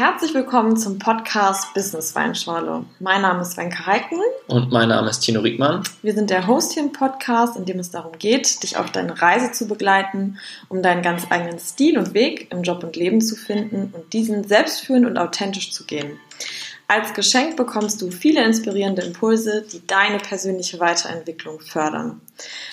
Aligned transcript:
Herzlich 0.00 0.32
willkommen 0.32 0.78
zum 0.78 0.98
Podcast 0.98 1.74
Business 1.74 2.14
Weinschorle. 2.14 2.86
Mein 3.00 3.20
Name 3.20 3.42
ist 3.42 3.58
Wenke 3.58 3.84
Heiken. 3.84 4.18
Und 4.46 4.72
mein 4.72 4.88
Name 4.88 5.10
ist 5.10 5.20
Tino 5.20 5.40
Riegmann. 5.40 5.82
Wir 6.00 6.14
sind 6.14 6.30
der 6.30 6.46
Host 6.46 6.72
hier 6.72 6.82
im 6.82 6.92
Podcast, 6.92 7.54
in 7.54 7.66
dem 7.66 7.78
es 7.78 7.90
darum 7.90 8.12
geht, 8.18 8.62
dich 8.62 8.78
auf 8.78 8.90
deine 8.90 9.20
Reise 9.20 9.52
zu 9.52 9.68
begleiten, 9.68 10.38
um 10.70 10.82
deinen 10.82 11.02
ganz 11.02 11.26
eigenen 11.28 11.58
Stil 11.58 11.98
und 11.98 12.14
Weg 12.14 12.50
im 12.50 12.62
Job 12.62 12.82
und 12.82 12.96
Leben 12.96 13.20
zu 13.20 13.36
finden 13.36 13.92
und 13.92 14.10
diesen 14.14 14.48
selbstführend 14.48 15.04
und 15.04 15.18
authentisch 15.18 15.70
zu 15.70 15.84
gehen. 15.84 16.18
Als 16.90 17.14
Geschenk 17.14 17.56
bekommst 17.56 18.02
du 18.02 18.10
viele 18.10 18.42
inspirierende 18.42 19.02
Impulse, 19.02 19.62
die 19.62 19.86
deine 19.86 20.18
persönliche 20.18 20.80
Weiterentwicklung 20.80 21.60
fördern. 21.60 22.20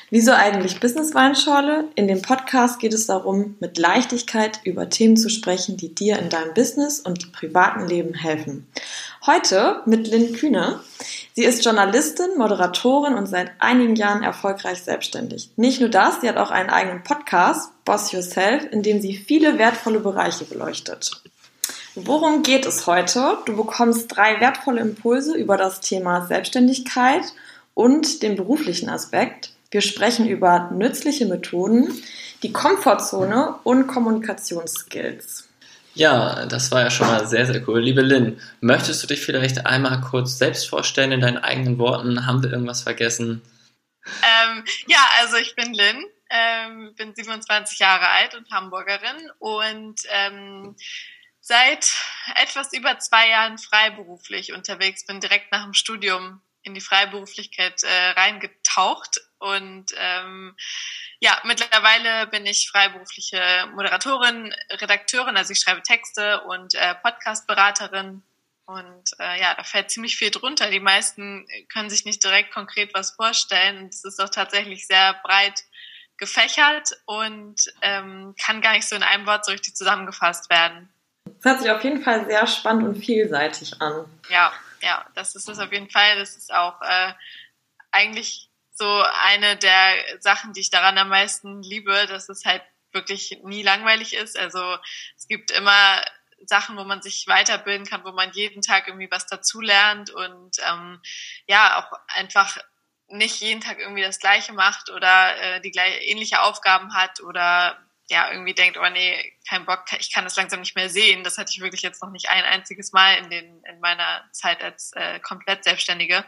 Wieso 0.09 0.31
eigentlich 0.31 0.79
Business 0.79 1.13
Weinschorle? 1.13 1.83
In 1.93 2.07
dem 2.07 2.23
Podcast 2.23 2.79
geht 2.79 2.95
es 2.95 3.05
darum, 3.05 3.57
mit 3.59 3.77
Leichtigkeit 3.77 4.59
über 4.63 4.89
Themen 4.89 5.17
zu 5.17 5.29
sprechen, 5.29 5.77
die 5.77 5.93
dir 5.93 6.17
in 6.17 6.29
deinem 6.29 6.55
Business 6.55 6.99
und 6.99 7.31
privaten 7.31 7.87
Leben 7.87 8.15
helfen. 8.15 8.65
Heute 9.27 9.83
mit 9.85 10.07
Lynn 10.07 10.33
Kühne. 10.33 10.79
Sie 11.35 11.43
ist 11.43 11.63
Journalistin, 11.63 12.39
Moderatorin 12.39 13.13
und 13.13 13.27
seit 13.27 13.51
einigen 13.59 13.95
Jahren 13.95 14.23
erfolgreich 14.23 14.81
selbstständig. 14.81 15.51
Nicht 15.57 15.79
nur 15.79 15.89
das, 15.89 16.21
sie 16.21 16.27
hat 16.27 16.37
auch 16.37 16.49
einen 16.49 16.71
eigenen 16.71 17.03
Podcast, 17.03 17.69
Boss 17.85 18.11
Yourself, 18.11 18.65
in 18.71 18.81
dem 18.81 18.99
sie 18.99 19.15
viele 19.15 19.59
wertvolle 19.59 19.99
Bereiche 19.99 20.45
beleuchtet. 20.45 21.21
Worum 21.99 22.43
geht 22.43 22.67
es 22.67 22.85
heute? 22.85 23.39
Du 23.47 23.57
bekommst 23.57 24.15
drei 24.15 24.39
wertvolle 24.39 24.81
Impulse 24.81 25.35
über 25.35 25.57
das 25.57 25.81
Thema 25.81 26.27
Selbstständigkeit 26.27 27.23
und 27.73 28.21
den 28.21 28.35
beruflichen 28.35 28.87
Aspekt. 28.87 29.49
Wir 29.71 29.81
sprechen 29.81 30.27
über 30.27 30.69
nützliche 30.71 31.25
Methoden, 31.25 31.91
die 32.43 32.53
Komfortzone 32.53 33.55
und 33.63 33.87
Kommunikationsskills. 33.87 35.49
Ja, 35.95 36.45
das 36.45 36.69
war 36.69 36.81
ja 36.81 36.91
schon 36.91 37.07
mal 37.07 37.25
sehr, 37.25 37.47
sehr 37.47 37.67
cool. 37.67 37.81
Liebe 37.81 38.03
Lynn, 38.03 38.39
möchtest 38.61 39.01
du 39.01 39.07
dich 39.07 39.21
vielleicht 39.21 39.65
einmal 39.65 39.99
kurz 40.01 40.37
selbst 40.37 40.69
vorstellen 40.69 41.13
in 41.13 41.21
deinen 41.21 41.39
eigenen 41.39 41.79
Worten? 41.79 42.27
Haben 42.27 42.43
wir 42.43 42.51
irgendwas 42.51 42.83
vergessen? 42.83 43.41
Ähm, 44.05 44.63
ja, 44.85 45.03
also 45.19 45.37
ich 45.37 45.55
bin 45.55 45.73
Lynn, 45.73 46.05
ähm, 46.29 46.93
bin 46.95 47.15
27 47.15 47.79
Jahre 47.79 48.07
alt 48.09 48.35
und 48.35 48.51
Hamburgerin 48.51 49.31
und 49.39 49.95
ähm, 50.11 50.75
seit 51.47 51.95
etwas 52.35 52.73
über 52.73 52.99
zwei 52.99 53.29
Jahren 53.29 53.57
freiberuflich 53.57 54.51
unterwegs, 54.51 55.05
bin 55.05 55.21
direkt 55.21 55.51
nach 55.53 55.63
dem 55.63 55.73
Studium 55.73 56.41
in 56.61 56.73
die 56.73 56.81
Freiberuflichkeit 56.81 57.83
äh, 57.83 58.09
reingetaucht 58.09 59.21
und 59.39 59.85
ähm, 59.95 60.57
ja, 61.19 61.39
mittlerweile 61.45 62.27
bin 62.27 62.45
ich 62.45 62.69
freiberufliche 62.69 63.41
Moderatorin, 63.73 64.53
Redakteurin, 64.71 65.37
also 65.37 65.53
ich 65.53 65.59
schreibe 65.59 65.81
Texte 65.83 66.41
und 66.41 66.75
äh, 66.75 66.95
Podcastberaterin 66.95 68.23
und 68.65 69.05
äh, 69.19 69.39
ja, 69.39 69.55
da 69.55 69.63
fällt 69.63 69.89
ziemlich 69.89 70.17
viel 70.17 70.31
drunter. 70.31 70.69
Die 70.69 70.81
meisten 70.81 71.47
können 71.71 71.89
sich 71.89 72.03
nicht 72.03 72.21
direkt 72.25 72.53
konkret 72.53 72.93
was 72.93 73.11
vorstellen. 73.11 73.87
Es 73.87 74.03
ist 74.03 74.19
auch 74.19 74.29
tatsächlich 74.29 74.85
sehr 74.85 75.13
breit 75.23 75.63
gefächert 76.17 76.89
und 77.05 77.55
ähm, 77.81 78.35
kann 78.43 78.59
gar 78.59 78.73
nicht 78.73 78.89
so 78.89 78.97
in 78.97 79.03
einem 79.03 79.25
Wort 79.25 79.45
so 79.45 79.53
richtig 79.53 79.75
zusammengefasst 79.75 80.49
werden. 80.49 80.89
Das 81.35 81.45
hört 81.51 81.61
sich 81.61 81.71
auf 81.71 81.83
jeden 81.83 82.01
Fall 82.01 82.25
sehr 82.25 82.47
spannend 82.47 82.87
und 82.87 83.03
vielseitig 83.03 83.81
an. 83.81 84.05
Ja, 84.29 84.53
ja, 84.81 85.05
das 85.15 85.35
ist 85.35 85.49
es 85.49 85.59
auf 85.59 85.71
jeden 85.71 85.89
Fall. 85.89 86.17
Das 86.19 86.35
ist 86.35 86.53
auch 86.53 86.81
äh, 86.81 87.13
eigentlich 87.91 88.49
so 88.71 89.03
eine 89.23 89.57
der 89.57 89.95
Sachen, 90.19 90.53
die 90.53 90.61
ich 90.61 90.69
daran 90.69 90.97
am 90.97 91.09
meisten 91.09 91.61
liebe, 91.63 92.05
dass 92.07 92.29
es 92.29 92.45
halt 92.45 92.61
wirklich 92.91 93.39
nie 93.43 93.63
langweilig 93.63 94.13
ist. 94.13 94.37
Also 94.37 94.77
es 95.15 95.27
gibt 95.27 95.51
immer 95.51 96.01
Sachen, 96.45 96.77
wo 96.77 96.83
man 96.83 97.01
sich 97.01 97.25
weiterbilden 97.27 97.87
kann, 97.87 98.03
wo 98.03 98.11
man 98.11 98.31
jeden 98.31 98.61
Tag 98.61 98.87
irgendwie 98.87 99.09
was 99.09 99.25
dazulernt 99.25 100.11
und 100.11 100.57
ähm, 100.69 101.01
ja, 101.47 101.79
auch 101.79 101.99
einfach 102.07 102.57
nicht 103.07 103.41
jeden 103.41 103.61
Tag 103.61 103.79
irgendwie 103.79 104.03
das 104.03 104.19
Gleiche 104.19 104.53
macht 104.53 104.89
oder 104.91 105.37
äh, 105.41 105.61
die 105.61 105.71
gleiche 105.71 105.99
ähnliche 106.03 106.41
Aufgaben 106.41 106.93
hat 106.93 107.21
oder 107.21 107.77
ja, 108.09 108.31
irgendwie 108.31 108.53
denkt, 108.53 108.77
oh 108.77 108.89
nee, 108.89 109.33
kein 109.47 109.65
Bock, 109.65 109.85
ich 109.99 110.13
kann 110.13 110.23
das 110.23 110.37
langsam 110.37 110.61
nicht 110.61 110.75
mehr 110.75 110.89
sehen. 110.89 111.23
Das 111.23 111.37
hatte 111.37 111.51
ich 111.53 111.61
wirklich 111.61 111.81
jetzt 111.81 112.01
noch 112.01 112.11
nicht 112.11 112.29
ein 112.29 112.45
einziges 112.45 112.93
Mal 112.93 113.17
in, 113.17 113.29
den, 113.29 113.63
in 113.63 113.79
meiner 113.81 114.23
Zeit 114.31 114.63
als 114.63 114.93
äh, 114.93 115.19
komplett 115.19 115.63
Selbstständige. 115.63 116.23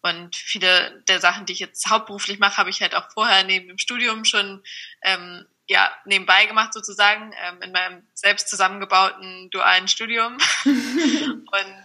Und 0.00 0.36
viele 0.36 1.02
der 1.08 1.20
Sachen, 1.20 1.44
die 1.44 1.52
ich 1.52 1.58
jetzt 1.58 1.90
hauptberuflich 1.90 2.38
mache, 2.38 2.56
habe 2.56 2.70
ich 2.70 2.80
halt 2.80 2.94
auch 2.94 3.10
vorher 3.10 3.44
neben 3.44 3.68
dem 3.68 3.78
Studium 3.78 4.24
schon 4.24 4.62
ähm, 5.02 5.46
ja, 5.66 5.94
nebenbei 6.06 6.46
gemacht 6.46 6.72
sozusagen, 6.72 7.32
ähm, 7.44 7.60
in 7.62 7.72
meinem 7.72 8.06
selbst 8.14 8.48
zusammengebauten 8.48 9.50
dualen 9.50 9.86
Studium. 9.86 10.38
und 10.64 11.84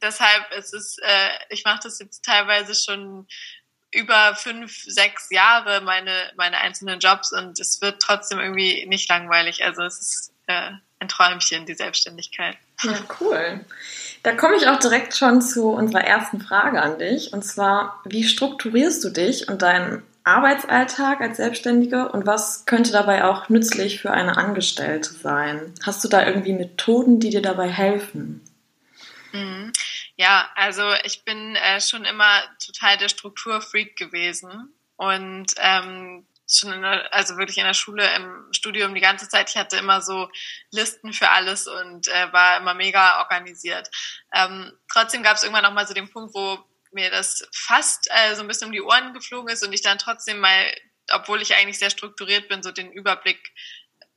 deshalb 0.00 0.50
ist 0.52 0.74
es, 0.74 0.98
äh, 0.98 1.30
ich 1.50 1.64
mache 1.64 1.80
das 1.84 2.00
jetzt 2.00 2.24
teilweise 2.24 2.74
schon 2.74 3.28
über 3.92 4.34
fünf, 4.34 4.84
sechs 4.84 5.28
Jahre 5.30 5.82
meine, 5.82 6.32
meine 6.36 6.58
einzelnen 6.58 6.98
Jobs 6.98 7.32
und 7.32 7.60
es 7.60 7.80
wird 7.80 8.00
trotzdem 8.00 8.40
irgendwie 8.40 8.86
nicht 8.86 9.08
langweilig. 9.08 9.64
Also 9.64 9.82
es 9.82 10.00
ist 10.00 10.32
äh, 10.46 10.70
ein 10.98 11.08
Träumchen, 11.08 11.66
die 11.66 11.74
Selbstständigkeit. 11.74 12.56
Ja, 12.82 12.94
cool. 13.20 13.64
Da 14.22 14.32
komme 14.32 14.56
ich 14.56 14.66
auch 14.68 14.78
direkt 14.78 15.16
schon 15.16 15.42
zu 15.42 15.68
unserer 15.70 16.04
ersten 16.04 16.40
Frage 16.40 16.80
an 16.80 16.98
dich. 16.98 17.32
Und 17.32 17.44
zwar, 17.44 18.00
wie 18.04 18.24
strukturierst 18.24 19.02
du 19.04 19.10
dich 19.10 19.48
und 19.48 19.62
deinen 19.62 20.02
Arbeitsalltag 20.24 21.20
als 21.20 21.38
Selbstständige 21.38 22.08
und 22.08 22.26
was 22.26 22.64
könnte 22.64 22.92
dabei 22.92 23.24
auch 23.24 23.48
nützlich 23.48 24.00
für 24.00 24.12
eine 24.12 24.36
Angestellte 24.36 25.12
sein? 25.12 25.74
Hast 25.82 26.04
du 26.04 26.08
da 26.08 26.24
irgendwie 26.24 26.52
Methoden, 26.52 27.18
die 27.18 27.30
dir 27.30 27.42
dabei 27.42 27.68
helfen? 27.68 28.40
Mhm. 29.32 29.72
Ja, 30.22 30.48
also 30.54 30.94
ich 31.02 31.24
bin 31.24 31.56
äh, 31.56 31.80
schon 31.80 32.04
immer 32.04 32.42
total 32.64 32.96
der 32.96 33.08
Strukturfreak 33.08 33.96
gewesen 33.96 34.72
und 34.94 35.46
ähm, 35.56 36.28
schon 36.48 36.72
in 36.72 36.82
der, 36.82 37.12
also 37.12 37.38
wirklich 37.38 37.58
in 37.58 37.64
der 37.64 37.74
Schule, 37.74 38.08
im 38.14 38.46
Studium 38.52 38.94
die 38.94 39.00
ganze 39.00 39.28
Zeit. 39.28 39.50
Ich 39.50 39.56
hatte 39.56 39.78
immer 39.78 40.00
so 40.00 40.30
Listen 40.70 41.12
für 41.12 41.28
alles 41.30 41.66
und 41.66 42.06
äh, 42.06 42.32
war 42.32 42.58
immer 42.58 42.74
mega 42.74 43.18
organisiert. 43.18 43.90
Ähm, 44.32 44.70
trotzdem 44.92 45.24
gab 45.24 45.38
es 45.38 45.42
irgendwann 45.42 45.64
noch 45.64 45.72
mal 45.72 45.88
so 45.88 45.92
den 45.92 46.08
Punkt, 46.08 46.32
wo 46.36 46.56
mir 46.92 47.10
das 47.10 47.48
fast 47.52 48.08
äh, 48.12 48.36
so 48.36 48.42
ein 48.42 48.46
bisschen 48.46 48.68
um 48.68 48.72
die 48.72 48.80
Ohren 48.80 49.14
geflogen 49.14 49.52
ist 49.52 49.66
und 49.66 49.72
ich 49.72 49.82
dann 49.82 49.98
trotzdem 49.98 50.38
mal, 50.38 50.72
obwohl 51.10 51.42
ich 51.42 51.56
eigentlich 51.56 51.80
sehr 51.80 51.90
strukturiert 51.90 52.48
bin, 52.48 52.62
so 52.62 52.70
den 52.70 52.92
Überblick 52.92 53.40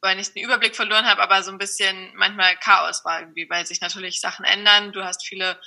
weil 0.02 0.20
ich 0.20 0.34
den 0.34 0.44
Überblick 0.44 0.76
verloren 0.76 1.08
habe, 1.08 1.24
aber 1.24 1.42
so 1.42 1.50
ein 1.50 1.58
bisschen 1.58 2.12
manchmal 2.14 2.56
Chaos 2.58 3.04
war 3.06 3.22
irgendwie, 3.22 3.50
weil 3.50 3.66
sich 3.66 3.82
natürlich 3.82 4.22
Sachen 4.22 4.46
ändern. 4.46 4.92
Du 4.92 5.04
hast 5.04 5.26
viele 5.26 5.60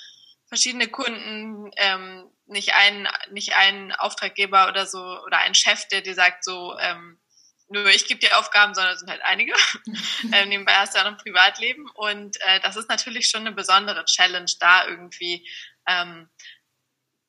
verschiedene 0.48 0.88
Kunden, 0.88 1.70
ähm, 1.76 2.30
nicht 2.46 2.74
ein 2.74 3.08
nicht 3.30 3.54
ein 3.54 3.92
Auftraggeber 3.92 4.68
oder 4.68 4.86
so 4.86 4.98
oder 4.98 5.38
ein 5.38 5.54
Chef, 5.54 5.86
der 5.88 6.00
dir 6.00 6.14
sagt 6.14 6.44
so, 6.44 6.76
ähm, 6.78 7.20
nur 7.68 7.86
ich 7.86 8.06
gebe 8.06 8.20
dir 8.20 8.38
Aufgaben, 8.38 8.74
sondern 8.74 8.94
es 8.94 9.00
sind 9.00 9.10
halt 9.10 9.22
einige. 9.22 9.52
ähm, 10.32 10.48
nebenbei 10.48 10.72
hast 10.74 10.94
du 10.94 10.98
auch 10.98 11.04
noch 11.04 11.12
ein 11.12 11.18
Privatleben 11.18 11.88
und 11.94 12.36
äh, 12.40 12.60
das 12.60 12.76
ist 12.76 12.88
natürlich 12.88 13.28
schon 13.28 13.42
eine 13.42 13.52
besondere 13.52 14.04
Challenge, 14.06 14.50
da 14.58 14.86
irgendwie 14.86 15.46
ähm, 15.86 16.30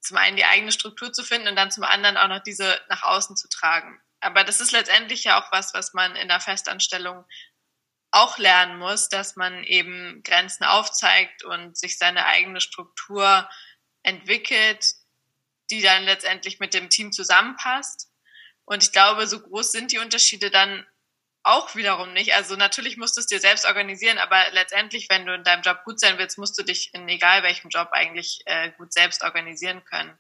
zum 0.02 0.18
einen 0.18 0.38
die 0.38 0.46
eigene 0.46 0.72
Struktur 0.72 1.12
zu 1.12 1.24
finden 1.24 1.50
und 1.50 1.56
dann 1.58 1.72
zum 1.72 1.84
anderen 1.84 2.16
auch 2.18 2.30
noch 2.30 2.42
diese 2.42 2.80
nach 2.88 3.04
außen 3.04 3.36
zu 3.36 3.50
tragen. 3.50 4.02
Aber 4.22 4.44
das 4.44 4.62
ist 4.62 4.72
letztendlich 4.72 5.26
ja 5.26 5.42
auch 5.42 5.52
was, 5.52 5.74
was 5.74 5.94
man 5.94 6.16
in 6.16 6.30
der 6.30 6.40
Festanstellung 6.40 7.26
auch 8.12 8.38
lernen 8.38 8.80
muss, 8.80 9.10
dass 9.10 9.36
man 9.36 9.64
eben 9.64 10.22
Grenzen 10.24 10.64
aufzeigt 10.64 11.44
und 11.44 11.78
sich 11.78 11.98
seine 11.98 12.26
eigene 12.26 12.62
Struktur 12.62 13.48
entwickelt, 14.04 14.86
die 15.70 15.82
dann 15.82 16.04
letztendlich 16.04 16.60
mit 16.60 16.74
dem 16.74 16.90
Team 16.90 17.12
zusammenpasst. 17.12 18.10
Und 18.66 18.84
ich 18.84 18.92
glaube, 18.92 19.28
so 19.28 19.40
groß 19.40 19.72
sind 19.72 19.92
die 19.92 20.00
Unterschiede 20.00 20.50
dann 20.50 20.86
auch 21.44 21.76
wiederum 21.76 22.14
nicht. 22.14 22.34
Also 22.34 22.56
natürlich 22.56 22.98
musst 22.98 23.18
du 23.18 23.22
es 23.22 23.28
dir 23.28 23.40
selbst 23.40 23.66
organisieren, 23.66 24.18
aber 24.18 24.52
letztendlich, 24.52 25.08
wenn 25.10 25.26
du 25.26 25.34
in 25.34 25.44
deinem 25.44 25.62
Job 25.62 25.84
gut 25.86 26.00
sein 26.00 26.18
willst, 26.18 26.38
musst 26.38 26.58
du 26.60 26.64
dich 26.64 26.94
in 26.94 27.08
egal 27.08 27.44
welchem 27.44 27.70
Job 27.70 27.90
eigentlich 27.92 28.42
äh, 28.46 28.72
gut 28.78 28.94
selbst 28.94 29.24
organisieren 29.24 29.84
können. 29.86 30.18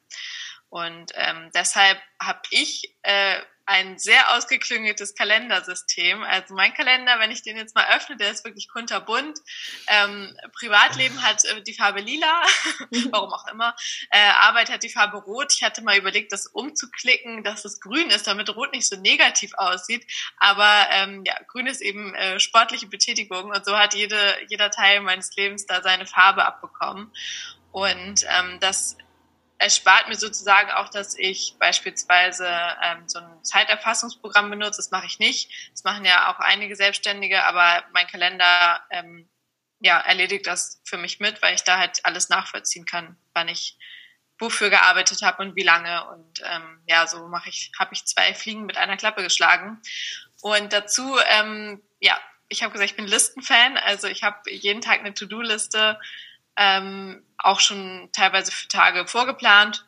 Und 0.70 1.12
ähm, 1.16 1.50
deshalb 1.54 2.02
habe 2.22 2.42
ich 2.52 2.96
äh, 3.02 3.42
ein 3.70 4.00
sehr 4.00 4.36
ausgeklüngeltes 4.36 5.14
Kalendersystem. 5.14 6.24
Also 6.24 6.56
mein 6.56 6.74
Kalender, 6.74 7.20
wenn 7.20 7.30
ich 7.30 7.44
den 7.44 7.56
jetzt 7.56 7.76
mal 7.76 7.86
öffne, 7.96 8.18
der 8.18 8.32
ist 8.32 8.44
wirklich 8.44 8.68
kunterbunt. 8.68 9.38
Ähm, 9.88 10.36
Privatleben 10.54 11.22
hat 11.22 11.46
äh, 11.46 11.62
die 11.62 11.76
Farbe 11.76 12.02
lila, 12.02 12.42
warum 13.12 13.32
auch 13.32 13.46
immer. 13.48 13.76
Äh, 14.10 14.18
Arbeit 14.32 14.72
hat 14.72 14.82
die 14.82 14.90
Farbe 14.90 15.18
rot. 15.18 15.54
Ich 15.56 15.64
hatte 15.64 15.84
mal 15.84 16.00
überlegt, 16.00 16.32
das 16.32 16.48
umzuklicken, 16.48 17.44
dass 17.44 17.64
es 17.64 17.80
grün 17.80 18.10
ist, 18.10 18.26
damit 18.26 18.50
rot 18.56 18.74
nicht 18.74 18.88
so 18.88 19.00
negativ 19.00 19.54
aussieht. 19.54 20.04
Aber 20.38 20.88
ähm, 20.90 21.24
ja, 21.28 21.36
grün 21.48 21.68
ist 21.68 21.82
eben 21.82 22.16
äh, 22.16 22.40
sportliche 22.40 22.88
Betätigung 22.88 23.52
und 23.52 23.66
so 23.66 23.78
hat 23.78 23.94
jede, 23.94 24.36
jeder 24.48 24.72
Teil 24.72 25.02
meines 25.02 25.36
Lebens 25.36 25.68
da 25.68 25.84
seine 25.84 26.08
Farbe 26.08 26.44
abbekommen. 26.44 27.14
Und 27.72 28.26
ähm, 28.28 28.60
das 28.62 28.98
erspart 29.60 30.08
mir 30.08 30.16
sozusagen 30.16 30.72
auch, 30.72 30.90
dass 30.90 31.18
ich 31.18 31.56
beispielsweise 31.60 32.48
ähm, 32.82 33.08
so 33.08 33.20
ein 33.20 33.44
Zeiterfassungsprogramm 33.44 34.50
benutze. 34.50 34.78
Das 34.78 34.92
mache 34.92 35.06
ich 35.06 35.20
nicht. 35.20 35.52
Das 35.72 35.84
machen 35.84 36.06
ja 36.06 36.32
auch 36.32 36.40
einige 36.40 36.76
Selbstständige, 36.76 37.44
aber 37.44 37.84
mein 37.92 38.08
Kalender 38.08 38.82
ähm, 38.90 39.30
ja, 39.80 40.00
erledigt 40.00 40.48
das 40.48 40.82
für 40.86 40.98
mich 40.98 41.20
mit, 41.20 41.42
weil 41.42 41.56
ich 41.56 41.64
da 41.64 41.78
halt 41.78 42.00
alles 42.04 42.30
nachvollziehen 42.30 42.86
kann, 42.86 43.18
wann 43.34 43.50
ich 43.50 43.78
wofür 44.40 44.70
gearbeitet 44.70 45.22
habe 45.22 45.44
und 45.44 45.56
wie 45.58 45.64
lange. 45.64 46.08
Und 46.10 46.42
ähm, 46.46 46.82
ja, 46.88 47.06
so 47.06 47.28
mache 47.28 47.50
ich, 47.50 47.72
habe 47.78 47.94
ich 47.94 48.06
zwei 48.06 48.34
Fliegen 48.34 48.66
mit 48.66 48.78
einer 48.78 48.96
Klappe 48.96 49.22
geschlagen. 49.24 49.82
Und 50.42 50.72
dazu, 50.72 51.18
ähm, 51.28 51.84
ja, 52.00 52.18
ich 52.48 52.64
habe 52.64 52.72
gesagt, 52.72 52.92
ich 52.92 52.96
bin 52.96 53.08
Listenfan. 53.08 53.78
Also 53.78 54.08
ich 54.08 54.24
habe 54.24 54.50
jeden 54.50 54.82
Tag 54.82 55.00
eine 55.00 55.14
To-Do-Liste, 55.14 56.00
ähm, 56.60 57.26
auch 57.38 57.62
schon 57.62 58.10
teilweise 58.12 58.52
für 58.52 58.68
Tage 58.68 59.08
vorgeplant. 59.08 59.88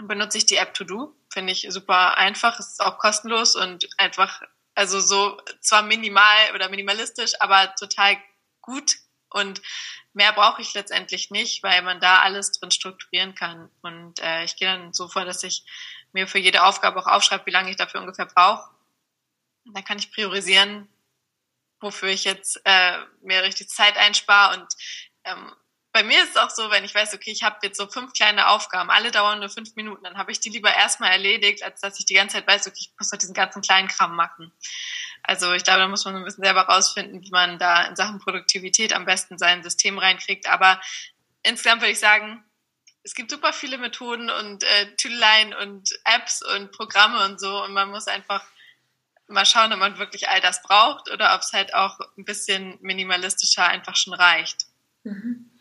Benutze 0.00 0.38
ich 0.38 0.46
die 0.46 0.56
App 0.56 0.74
To-Do. 0.74 1.14
Finde 1.30 1.52
ich 1.52 1.66
super 1.68 2.16
einfach. 2.16 2.58
Ist 2.58 2.80
auch 2.82 2.98
kostenlos 2.98 3.54
und 3.54 3.86
einfach, 3.98 4.40
also 4.74 4.98
so 4.98 5.40
zwar 5.60 5.82
minimal 5.82 6.52
oder 6.54 6.70
minimalistisch, 6.70 7.32
aber 7.38 7.74
total 7.76 8.16
gut 8.62 8.96
und 9.28 9.60
mehr 10.14 10.32
brauche 10.32 10.62
ich 10.62 10.72
letztendlich 10.74 11.30
nicht, 11.30 11.62
weil 11.62 11.82
man 11.82 12.00
da 12.00 12.22
alles 12.22 12.52
drin 12.52 12.70
strukturieren 12.70 13.34
kann. 13.34 13.68
Und 13.82 14.20
äh, 14.20 14.44
ich 14.44 14.56
gehe 14.56 14.68
dann 14.68 14.92
so 14.92 15.08
vor, 15.08 15.24
dass 15.24 15.42
ich 15.42 15.64
mir 16.12 16.26
für 16.26 16.38
jede 16.38 16.62
Aufgabe 16.62 17.00
auch 17.00 17.08
aufschreibe, 17.08 17.44
wie 17.46 17.50
lange 17.50 17.70
ich 17.70 17.76
dafür 17.76 18.00
ungefähr 18.00 18.26
brauche. 18.26 18.70
Und 19.66 19.76
dann 19.76 19.84
kann 19.84 19.98
ich 19.98 20.12
priorisieren, 20.12 20.88
wofür 21.80 22.08
ich 22.08 22.24
jetzt 22.24 22.60
äh, 22.64 22.98
mir 23.22 23.42
richtig 23.42 23.68
Zeit 23.68 23.96
einspare. 23.96 24.56
Und 24.56 24.68
ähm, 25.24 25.52
bei 25.94 26.02
mir 26.02 26.20
ist 26.24 26.30
es 26.30 26.36
auch 26.36 26.50
so, 26.50 26.72
wenn 26.72 26.84
ich 26.84 26.92
weiß, 26.92 27.14
okay, 27.14 27.30
ich 27.30 27.44
habe 27.44 27.56
jetzt 27.62 27.78
so 27.78 27.86
fünf 27.86 28.14
kleine 28.14 28.48
Aufgaben, 28.48 28.90
alle 28.90 29.12
dauern 29.12 29.38
nur 29.38 29.48
fünf 29.48 29.76
Minuten, 29.76 30.02
dann 30.02 30.18
habe 30.18 30.32
ich 30.32 30.40
die 30.40 30.48
lieber 30.48 30.74
erstmal 30.74 31.12
erledigt, 31.12 31.62
als 31.62 31.80
dass 31.80 32.00
ich 32.00 32.04
die 32.04 32.14
ganze 32.14 32.34
Zeit 32.34 32.48
weiß, 32.48 32.66
okay, 32.66 32.78
ich 32.80 32.90
muss 32.98 33.10
doch 33.10 33.16
diesen 33.16 33.32
ganzen 33.32 33.62
kleinen 33.62 33.86
Kram 33.86 34.16
machen. 34.16 34.50
Also 35.22 35.52
ich 35.52 35.62
glaube, 35.62 35.78
da 35.78 35.86
muss 35.86 36.04
man 36.04 36.16
ein 36.16 36.24
bisschen 36.24 36.42
selber 36.42 36.62
rausfinden, 36.62 37.22
wie 37.22 37.30
man 37.30 37.60
da 37.60 37.84
in 37.84 37.94
Sachen 37.94 38.18
Produktivität 38.18 38.92
am 38.92 39.04
besten 39.04 39.38
sein 39.38 39.62
System 39.62 39.96
reinkriegt. 39.96 40.48
Aber 40.48 40.80
insgesamt 41.44 41.80
würde 41.80 41.92
ich 41.92 42.00
sagen, 42.00 42.42
es 43.04 43.14
gibt 43.14 43.30
super 43.30 43.52
viele 43.52 43.78
Methoden 43.78 44.30
und 44.30 44.64
äh, 44.64 44.96
Tüdeleien 44.96 45.54
und 45.54 45.90
Apps 46.04 46.42
und 46.42 46.72
Programme 46.72 47.24
und 47.24 47.38
so 47.38 47.62
und 47.62 47.72
man 47.72 47.90
muss 47.90 48.08
einfach 48.08 48.42
mal 49.28 49.46
schauen, 49.46 49.72
ob 49.72 49.78
man 49.78 49.98
wirklich 49.98 50.28
all 50.28 50.40
das 50.40 50.60
braucht 50.60 51.08
oder 51.12 51.36
ob 51.36 51.42
es 51.42 51.52
halt 51.52 51.72
auch 51.72 52.00
ein 52.18 52.24
bisschen 52.24 52.78
minimalistischer 52.80 53.64
einfach 53.64 53.94
schon 53.94 54.12
reicht. 54.12 54.66
Mhm. 55.04 55.52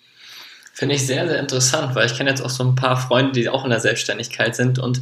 Finde 0.75 0.95
ich 0.95 1.05
sehr, 1.05 1.27
sehr 1.27 1.39
interessant, 1.39 1.93
weil 1.93 2.07
ich 2.07 2.17
kenne 2.17 2.31
jetzt 2.31 2.41
auch 2.41 2.49
so 2.49 2.63
ein 2.63 2.75
paar 2.75 2.97
Freunde, 2.97 3.31
die 3.33 3.47
auch 3.47 3.63
in 3.63 3.69
der 3.69 3.79
Selbstständigkeit 3.79 4.55
sind 4.55 4.79
und 4.79 5.01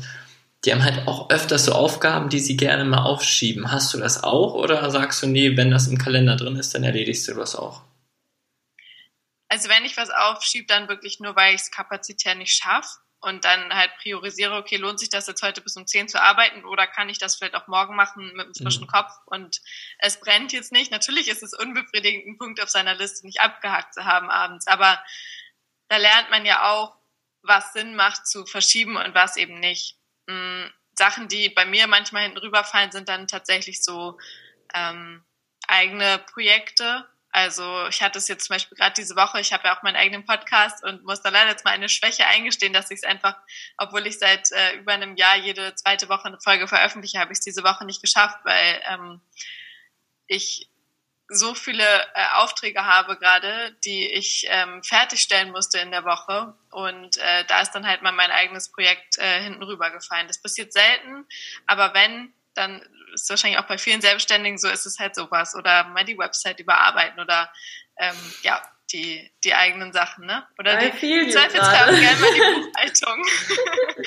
die 0.66 0.74
haben 0.74 0.84
halt 0.84 1.08
auch 1.08 1.30
öfters 1.30 1.66
so 1.66 1.72
Aufgaben, 1.72 2.30
die 2.30 2.40
sie 2.40 2.58
gerne 2.58 2.84
mal 2.86 3.04
aufschieben. 3.04 3.72
Hast 3.72 3.94
du 3.94 3.98
das 3.98 4.24
auch 4.24 4.54
oder 4.54 4.92
sagst 4.92 5.24
du, 5.24 5.28
nee, 5.28 5.58
wenn 5.58 5.72
das 5.72 5.88
im 5.88 5.98
Kalender 5.98 6.36
drin 6.36 6.58
ist, 6.58 6.76
dann 6.76 6.84
erledigst 6.84 7.28
du 7.28 7.34
das 7.34 7.56
auch? 7.56 7.82
Also 9.48 9.70
wenn 9.70 9.86
ich 9.86 9.98
was 9.98 10.10
aufschiebe, 10.10 10.68
dann 10.68 10.88
wirklich 10.88 11.20
nur, 11.20 11.36
weil 11.36 11.56
ich 11.56 11.62
es 11.62 11.72
kapazitär 11.72 12.36
nicht 12.36 12.54
schaffe 12.54 13.00
und 13.22 13.46
dann 13.46 13.74
halt 13.74 13.92
priorisiere, 14.02 14.56
okay, 14.56 14.78
lohnt 14.78 15.00
sich 15.00 15.10
das 15.10 15.28
jetzt 15.28 15.42
heute 15.42 15.62
bis 15.62 15.78
um 15.78 15.88
10 15.88 16.10
zu 16.10 16.22
arbeiten 16.22 16.66
oder 16.66 16.86
kann 16.86 17.10
ich 17.10 17.18
das 17.18 17.36
vielleicht 17.36 17.56
auch 17.56 17.68
morgen 17.68 17.96
machen 17.96 18.32
mit 18.36 18.46
einem 18.46 18.56
frischen 18.56 18.84
mhm. 18.84 18.92
Kopf 18.92 19.12
und 19.26 19.62
es 20.00 20.20
brennt 20.20 20.54
jetzt 20.54 20.72
nicht. 20.72 20.92
Natürlich 20.92 21.28
ist 21.28 21.44
es 21.44 21.54
unbefriedigend, 21.54 22.28
einen 22.28 22.38
Punkt 22.38 22.62
auf 22.62 22.70
seiner 22.70 22.96
Liste 22.96 23.26
nicht 23.26 23.42
abgehakt 23.42 23.94
zu 23.94 24.06
haben 24.06 24.30
abends, 24.30 24.68
aber 24.68 25.00
da 25.92 25.98
lernt 25.98 26.30
man 26.30 26.46
ja 26.46 26.72
auch, 26.72 26.96
was 27.42 27.74
Sinn 27.74 27.98
macht 27.98 28.26
zu 28.26 28.46
verschieben 28.46 28.96
und 28.96 29.14
was 29.14 29.36
eben 29.36 29.60
nicht. 29.60 29.98
Mm, 30.26 30.64
Sachen, 30.96 31.28
die 31.28 31.50
bei 31.50 31.66
mir 31.66 31.86
manchmal 31.88 32.24
hinten 32.24 32.38
rüberfallen, 32.38 32.94
sind 32.94 33.10
dann 33.10 33.28
tatsächlich 33.28 33.84
so 33.84 34.18
ähm, 34.74 35.26
eigene 35.68 36.20
Projekte. 36.32 37.06
Also 37.32 37.88
ich 37.90 38.02
hatte 38.02 38.20
es 38.20 38.30
jetzt 38.30 38.46
zum 38.46 38.54
Beispiel 38.54 38.78
gerade 38.78 38.94
diese 38.94 39.18
Woche, 39.18 39.42
ich 39.42 39.52
habe 39.52 39.68
ja 39.68 39.78
auch 39.78 39.84
meinen 39.84 39.98
eigenen 39.98 40.26
Podcast 40.26 40.82
und 40.82 41.04
muss 41.04 41.22
da 41.22 41.30
leider 41.30 41.50
jetzt 41.50 41.66
mal 41.66 41.72
eine 41.72 41.90
Schwäche 41.90 42.26
eingestehen, 42.26 42.72
dass 42.72 42.90
ich 42.90 43.00
es 43.00 43.04
einfach, 43.04 43.36
obwohl 43.78 44.08
ich 44.08 44.18
seit 44.18 44.50
äh, 44.54 44.78
über 44.78 44.94
einem 44.94 45.18
Jahr 45.18 45.36
jede 45.36 45.76
zweite 45.76 46.08
Woche 46.08 46.28
eine 46.28 46.40
Folge 46.40 46.70
veröffentliche, 46.70 47.20
habe 47.20 47.34
ich 47.34 47.40
es 47.40 47.44
diese 47.44 47.66
Woche 47.66 47.84
nicht 47.84 48.02
geschafft, 48.02 48.40
weil 48.46 48.82
ähm, 48.88 49.22
ich 50.28 50.71
so 51.34 51.56
viele 51.56 51.84
äh, 51.84 52.26
Aufträge 52.34 52.86
habe 52.86 53.18
gerade, 53.18 53.76
die 53.86 54.06
ich 54.12 54.46
ähm, 54.50 54.84
fertigstellen 54.84 55.52
musste 55.52 55.80
in 55.80 55.90
der 55.90 56.04
Woche. 56.04 56.54
Und 56.72 57.18
äh, 57.18 57.46
da 57.46 57.62
ist 57.62 57.72
dann 57.72 57.88
halt 57.88 58.02
mal 58.02 58.12
mein 58.12 58.32
eigenes 58.32 58.70
Projekt 58.70 59.18
äh, 59.18 59.42
hinten 59.42 59.64
rübergefallen. 59.64 60.28
Das 60.28 60.42
passiert 60.42 60.74
selten, 60.74 61.26
aber 61.68 61.94
wenn, 61.94 62.34
dann 62.54 62.86
ist 63.14 63.30
wahrscheinlich 63.30 63.60
auch 63.60 63.68
bei 63.68 63.78
vielen 63.78 64.02
Selbstständigen 64.02 64.58
so, 64.58 64.68
ist 64.68 64.86
es 64.86 65.00
halt 65.00 65.16
sowas. 65.16 65.56
Oder 65.56 65.86
mal 65.86 66.04
die 66.04 66.18
Website 66.18 66.60
überarbeiten 66.60 67.20
oder 67.22 67.50
ähm, 67.98 68.34
ja, 68.42 68.62
die, 68.92 69.32
die 69.46 69.54
eigenen 69.54 69.94
Sachen, 69.94 70.26
ne? 70.26 70.46
Oder 70.60 70.76
bei 70.76 70.90
die 70.90 71.30
Zweifelsfall 71.30 71.98
gerne 71.98 72.20
mal 72.20 72.34
die 72.34 72.62
Buchhaltung. 72.62 73.26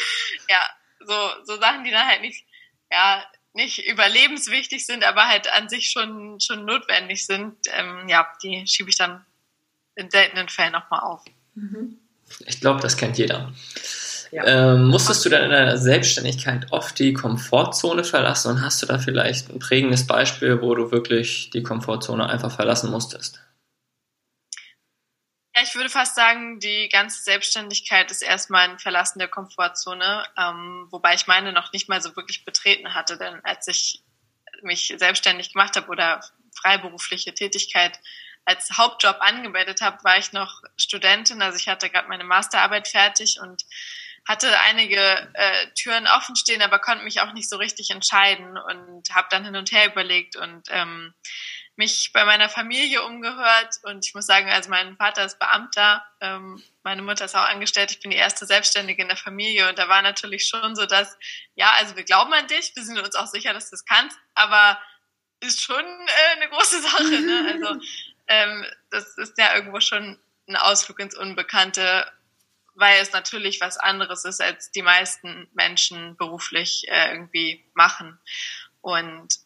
ja, 0.48 0.68
so, 1.00 1.44
so 1.44 1.56
Sachen, 1.58 1.84
die 1.84 1.90
dann 1.90 2.06
halt 2.06 2.20
nicht, 2.20 2.44
ja, 2.90 3.24
nicht 3.54 3.86
überlebenswichtig 3.86 4.84
sind, 4.84 5.04
aber 5.04 5.28
halt 5.28 5.52
an 5.52 5.68
sich 5.68 5.90
schon, 5.90 6.40
schon 6.40 6.64
notwendig 6.64 7.24
sind, 7.24 7.54
ähm, 7.76 8.08
ja, 8.08 8.26
die 8.42 8.64
schiebe 8.66 8.90
ich 8.90 8.98
dann 8.98 9.24
in 9.94 10.10
seltenen 10.10 10.48
Fällen 10.48 10.72
nochmal 10.72 11.00
auf. 11.00 11.24
Mhm. 11.54 11.98
Ich 12.46 12.60
glaube, 12.60 12.80
das 12.80 12.96
kennt 12.96 13.16
jeder. 13.16 13.52
Ja. 14.32 14.44
Ähm, 14.72 14.88
musstest 14.88 15.24
du 15.24 15.28
dann 15.28 15.44
in 15.44 15.50
deiner 15.50 15.78
Selbstständigkeit 15.78 16.72
oft 16.72 16.98
die 16.98 17.12
Komfortzone 17.12 18.02
verlassen 18.02 18.50
und 18.50 18.62
hast 18.62 18.82
du 18.82 18.86
da 18.86 18.98
vielleicht 18.98 19.48
ein 19.50 19.60
prägendes 19.60 20.06
Beispiel, 20.06 20.60
wo 20.60 20.74
du 20.74 20.90
wirklich 20.90 21.50
die 21.50 21.62
Komfortzone 21.62 22.28
einfach 22.28 22.50
verlassen 22.50 22.90
musstest? 22.90 23.40
Ja, 25.56 25.62
ich 25.62 25.74
würde 25.76 25.88
fast 25.88 26.16
sagen, 26.16 26.58
die 26.58 26.88
ganze 26.88 27.22
Selbstständigkeit 27.22 28.10
ist 28.10 28.22
erstmal 28.22 28.68
ein 28.68 28.78
Verlassen 28.80 29.20
der 29.20 29.28
Komfortzone, 29.28 30.26
ähm, 30.36 30.88
wobei 30.90 31.14
ich 31.14 31.28
meine 31.28 31.52
noch 31.52 31.72
nicht 31.72 31.88
mal 31.88 32.02
so 32.02 32.16
wirklich 32.16 32.44
betreten 32.44 32.94
hatte, 32.94 33.16
denn 33.18 33.40
als 33.44 33.68
ich 33.68 34.02
mich 34.62 34.92
selbstständig 34.96 35.52
gemacht 35.52 35.76
habe 35.76 35.88
oder 35.88 36.20
freiberufliche 36.60 37.34
Tätigkeit 37.34 38.00
als 38.44 38.76
Hauptjob 38.76 39.18
angemeldet 39.20 39.80
habe, 39.80 40.02
war 40.02 40.18
ich 40.18 40.32
noch 40.32 40.60
Studentin, 40.76 41.40
also 41.40 41.56
ich 41.56 41.68
hatte 41.68 41.88
gerade 41.88 42.08
meine 42.08 42.24
Masterarbeit 42.24 42.88
fertig 42.88 43.38
und 43.40 43.62
hatte 44.26 44.58
einige 44.60 44.98
äh, 45.34 45.66
Türen 45.74 46.06
offen 46.08 46.34
stehen, 46.34 46.62
aber 46.62 46.78
konnte 46.78 47.04
mich 47.04 47.20
auch 47.20 47.32
nicht 47.32 47.48
so 47.48 47.58
richtig 47.58 47.90
entscheiden 47.90 48.56
und 48.56 49.14
habe 49.14 49.28
dann 49.30 49.44
hin 49.44 49.56
und 49.56 49.70
her 49.70 49.86
überlegt 49.86 50.36
und 50.36 50.66
ähm, 50.70 51.14
mich 51.76 52.12
bei 52.12 52.24
meiner 52.24 52.48
Familie 52.48 53.02
umgehört 53.02 53.78
und 53.82 54.04
ich 54.06 54.14
muss 54.14 54.26
sagen, 54.26 54.48
also 54.48 54.70
mein 54.70 54.96
Vater 54.96 55.24
ist 55.24 55.38
Beamter, 55.38 56.04
ähm, 56.20 56.62
meine 56.82 57.02
Mutter 57.02 57.24
ist 57.24 57.34
auch 57.34 57.48
angestellt, 57.48 57.90
ich 57.90 58.00
bin 58.00 58.10
die 58.10 58.16
erste 58.16 58.46
Selbstständige 58.46 59.02
in 59.02 59.08
der 59.08 59.16
Familie 59.16 59.68
und 59.68 59.78
da 59.78 59.88
war 59.88 60.02
natürlich 60.02 60.46
schon 60.46 60.76
so, 60.76 60.86
dass, 60.86 61.16
ja, 61.56 61.72
also 61.78 61.96
wir 61.96 62.04
glauben 62.04 62.32
an 62.32 62.46
dich, 62.46 62.72
wir 62.76 62.84
sind 62.84 62.98
uns 62.98 63.16
auch 63.16 63.26
sicher, 63.26 63.52
dass 63.52 63.70
du 63.70 63.76
es 63.76 63.84
kannst, 63.84 64.16
aber 64.34 64.78
ist 65.40 65.60
schon 65.60 65.84
äh, 65.84 66.36
eine 66.36 66.48
große 66.48 66.82
Sache, 66.82 67.20
ne? 67.20 67.58
Also 67.64 67.80
ähm, 68.26 68.64
das 68.90 69.18
ist 69.18 69.36
ja 69.36 69.54
irgendwo 69.54 69.80
schon 69.80 70.18
ein 70.48 70.56
Ausflug 70.56 70.98
ins 71.00 71.16
Unbekannte, 71.16 72.10
weil 72.74 73.00
es 73.00 73.12
natürlich 73.12 73.60
was 73.60 73.76
anderes 73.76 74.24
ist, 74.24 74.40
als 74.40 74.70
die 74.70 74.82
meisten 74.82 75.48
Menschen 75.52 76.16
beruflich 76.16 76.86
äh, 76.88 77.12
irgendwie 77.12 77.64
machen. 77.74 78.18
Und 78.80 79.43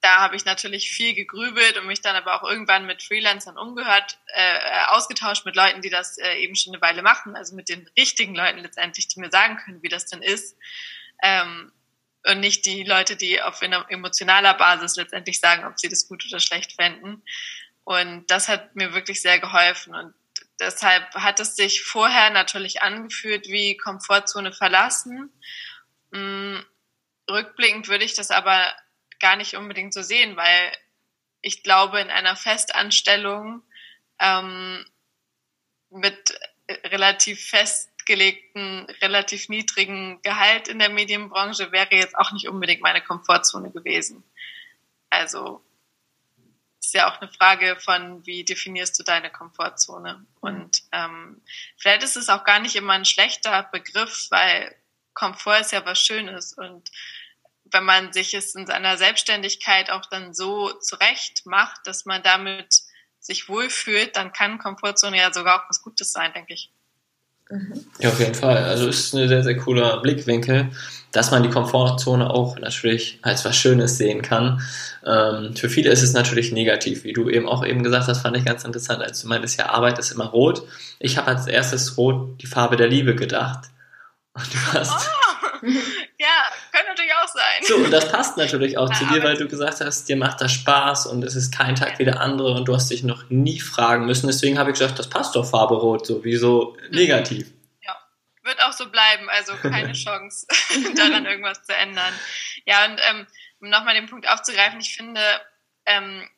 da 0.00 0.20
habe 0.20 0.36
ich 0.36 0.44
natürlich 0.44 0.90
viel 0.90 1.14
gegrübelt 1.14 1.76
und 1.76 1.86
mich 1.86 2.00
dann 2.00 2.16
aber 2.16 2.34
auch 2.34 2.48
irgendwann 2.48 2.86
mit 2.86 3.02
Freelancern 3.02 3.58
umgehört, 3.58 4.18
äh, 4.34 4.56
äh, 4.56 4.84
ausgetauscht 4.88 5.44
mit 5.44 5.56
Leuten, 5.56 5.82
die 5.82 5.90
das 5.90 6.16
äh, 6.18 6.36
eben 6.36 6.56
schon 6.56 6.74
eine 6.74 6.82
Weile 6.82 7.02
machen, 7.02 7.36
also 7.36 7.54
mit 7.54 7.68
den 7.68 7.88
richtigen 7.98 8.34
Leuten 8.34 8.58
letztendlich, 8.60 9.08
die 9.08 9.20
mir 9.20 9.30
sagen 9.30 9.58
können, 9.58 9.82
wie 9.82 9.88
das 9.88 10.06
denn 10.06 10.22
ist. 10.22 10.56
Ähm, 11.22 11.72
und 12.26 12.40
nicht 12.40 12.66
die 12.66 12.84
Leute, 12.84 13.16
die 13.16 13.40
auf 13.40 13.62
emotionaler 13.62 14.54
Basis 14.54 14.96
letztendlich 14.96 15.40
sagen, 15.40 15.64
ob 15.64 15.78
sie 15.78 15.88
das 15.88 16.06
gut 16.06 16.24
oder 16.26 16.40
schlecht 16.40 16.72
fänden. 16.74 17.22
Und 17.84 18.30
das 18.30 18.48
hat 18.48 18.76
mir 18.76 18.92
wirklich 18.92 19.22
sehr 19.22 19.38
geholfen. 19.38 19.94
Und 19.94 20.14
deshalb 20.60 21.14
hat 21.14 21.40
es 21.40 21.56
sich 21.56 21.82
vorher 21.82 22.30
natürlich 22.30 22.82
angefühlt 22.82 23.48
wie 23.48 23.76
Komfortzone 23.76 24.52
verlassen. 24.52 25.32
Mm, 26.10 26.58
rückblickend 27.30 27.88
würde 27.88 28.04
ich 28.04 28.14
das 28.14 28.30
aber 28.30 28.70
gar 29.20 29.36
nicht 29.36 29.54
unbedingt 29.54 29.94
so 29.94 30.02
sehen, 30.02 30.36
weil 30.36 30.72
ich 31.42 31.62
glaube, 31.62 32.00
in 32.00 32.10
einer 32.10 32.36
Festanstellung 32.36 33.62
ähm, 34.18 34.84
mit 35.90 36.38
relativ 36.84 37.48
festgelegten, 37.48 38.86
relativ 39.02 39.48
niedrigen 39.48 40.20
Gehalt 40.22 40.68
in 40.68 40.78
der 40.78 40.90
Medienbranche 40.90 41.72
wäre 41.72 41.94
jetzt 41.94 42.16
auch 42.16 42.32
nicht 42.32 42.48
unbedingt 42.48 42.82
meine 42.82 43.02
Komfortzone 43.02 43.70
gewesen. 43.70 44.22
Also 45.08 45.62
ist 46.80 46.94
ja 46.94 47.08
auch 47.08 47.20
eine 47.20 47.30
Frage 47.30 47.76
von, 47.76 48.24
wie 48.26 48.44
definierst 48.44 48.98
du 48.98 49.02
deine 49.02 49.30
Komfortzone? 49.30 50.24
Und 50.40 50.82
ähm, 50.92 51.40
vielleicht 51.76 52.02
ist 52.02 52.16
es 52.16 52.28
auch 52.28 52.44
gar 52.44 52.58
nicht 52.58 52.76
immer 52.76 52.94
ein 52.94 53.04
schlechter 53.04 53.64
Begriff, 53.64 54.28
weil 54.30 54.74
Komfort 55.14 55.60
ist 55.60 55.72
ja 55.72 55.84
was 55.84 56.00
Schönes 56.00 56.52
und 56.52 56.90
wenn 57.72 57.84
man 57.84 58.12
sich 58.12 58.34
es 58.34 58.54
in 58.54 58.66
seiner 58.66 58.96
Selbstständigkeit 58.96 59.90
auch 59.90 60.06
dann 60.06 60.34
so 60.34 60.72
zurecht 60.72 61.46
macht, 61.46 61.86
dass 61.86 62.04
man 62.04 62.22
damit 62.22 62.82
sich 63.18 63.48
wohlfühlt, 63.48 64.16
dann 64.16 64.32
kann 64.32 64.58
Komfortzone 64.58 65.18
ja 65.18 65.32
sogar 65.32 65.60
auch 65.60 65.68
was 65.68 65.82
Gutes 65.82 66.12
sein, 66.12 66.32
denke 66.34 66.54
ich. 66.54 66.70
Ja, 67.98 68.10
auf 68.10 68.20
jeden 68.20 68.34
Fall. 68.34 68.58
Also 68.58 68.88
es 68.88 69.00
ist 69.00 69.14
ein 69.14 69.28
sehr, 69.28 69.42
sehr 69.42 69.56
cooler 69.56 70.00
Blickwinkel, 70.00 70.70
dass 71.10 71.32
man 71.32 71.42
die 71.42 71.50
Komfortzone 71.50 72.30
auch 72.30 72.56
natürlich 72.58 73.18
als 73.22 73.44
was 73.44 73.56
Schönes 73.56 73.98
sehen 73.98 74.22
kann. 74.22 74.62
Ähm, 75.04 75.56
für 75.56 75.68
viele 75.68 75.90
ist 75.90 76.02
es 76.02 76.12
natürlich 76.12 76.52
negativ, 76.52 77.02
wie 77.02 77.12
du 77.12 77.28
eben 77.28 77.48
auch 77.48 77.64
eben 77.64 77.82
gesagt 77.82 78.06
hast, 78.06 78.22
fand 78.22 78.36
ich 78.36 78.44
ganz 78.44 78.64
interessant, 78.64 79.02
als 79.02 79.20
du 79.20 79.28
meintest, 79.28 79.58
ja, 79.58 79.70
Arbeit 79.70 79.98
ist 79.98 80.12
immer 80.12 80.26
rot. 80.26 80.62
Ich 81.00 81.18
habe 81.18 81.28
als 81.28 81.48
erstes 81.48 81.96
rot 81.96 82.40
die 82.40 82.46
Farbe 82.46 82.76
der 82.76 82.88
Liebe 82.88 83.16
gedacht. 83.16 83.68
Und 84.32 84.54
du 84.54 84.58
hast... 84.72 85.08
Oh, 85.62 85.66
könnte 86.70 86.88
natürlich 86.88 87.12
auch 87.14 87.28
sein. 87.28 87.62
So, 87.62 87.76
und 87.76 87.90
das 87.90 88.10
passt 88.10 88.36
natürlich 88.36 88.78
auch 88.78 88.90
zu 88.92 89.04
dir, 89.06 89.22
weil 89.22 89.36
du 89.36 89.48
gesagt 89.48 89.80
hast, 89.80 90.08
dir 90.08 90.16
macht 90.16 90.40
das 90.40 90.52
Spaß 90.52 91.06
und 91.06 91.22
es 91.24 91.34
ist 91.34 91.56
kein 91.56 91.74
Tag 91.74 91.98
wie 91.98 92.04
der 92.04 92.20
andere 92.20 92.52
und 92.52 92.66
du 92.66 92.74
hast 92.74 92.90
dich 92.90 93.02
noch 93.02 93.28
nie 93.30 93.60
fragen 93.60 94.06
müssen. 94.06 94.26
Deswegen 94.26 94.58
habe 94.58 94.70
ich 94.70 94.78
gesagt, 94.78 94.98
das 94.98 95.08
passt 95.08 95.36
doch 95.36 95.48
Farbe 95.48 95.74
Rot, 95.74 96.06
so 96.06 96.24
wieso 96.24 96.76
negativ. 96.90 97.50
Ja, 97.82 97.96
wird 98.42 98.62
auch 98.62 98.72
so 98.72 98.90
bleiben, 98.90 99.28
also 99.30 99.54
keine 99.54 99.92
Chance, 99.94 100.46
daran 100.96 101.26
irgendwas 101.26 101.62
zu 101.62 101.74
ändern. 101.74 102.12
Ja, 102.66 102.84
und 102.86 103.00
ähm, 103.10 103.26
um 103.60 103.68
nochmal 103.68 103.94
den 103.94 104.06
Punkt 104.06 104.28
aufzugreifen, 104.28 104.80
ich 104.80 104.96
finde, 104.96 105.20
ähm, 105.86 106.28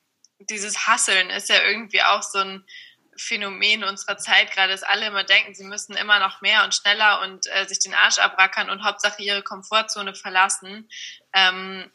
dieses 0.51 0.87
Hasseln 0.87 1.31
ist 1.31 1.49
ja 1.49 1.63
irgendwie 1.65 2.03
auch 2.03 2.23
so 2.23 2.39
ein 2.39 2.65
Phänomen 3.17 3.85
unserer 3.85 4.17
Zeit 4.17 4.53
gerade, 4.53 4.73
dass 4.73 4.83
alle 4.83 5.07
immer 5.07 5.25
denken, 5.25 5.55
sie 5.55 5.65
müssen 5.65 5.97
immer 5.97 6.19
noch 6.19 6.41
mehr 6.41 6.65
und 6.65 6.75
schneller 6.75 7.21
und 7.23 7.47
äh, 7.49 7.67
sich 7.67 7.79
den 7.79 7.95
Arsch 7.95 8.19
abrackern 8.19 8.71
und 8.71 8.85
Hauptsache 8.85 9.23
ihre 9.23 9.43
Komfortzone 9.43 10.15
verlassen. 10.15 10.89
Ähm, 11.33 11.91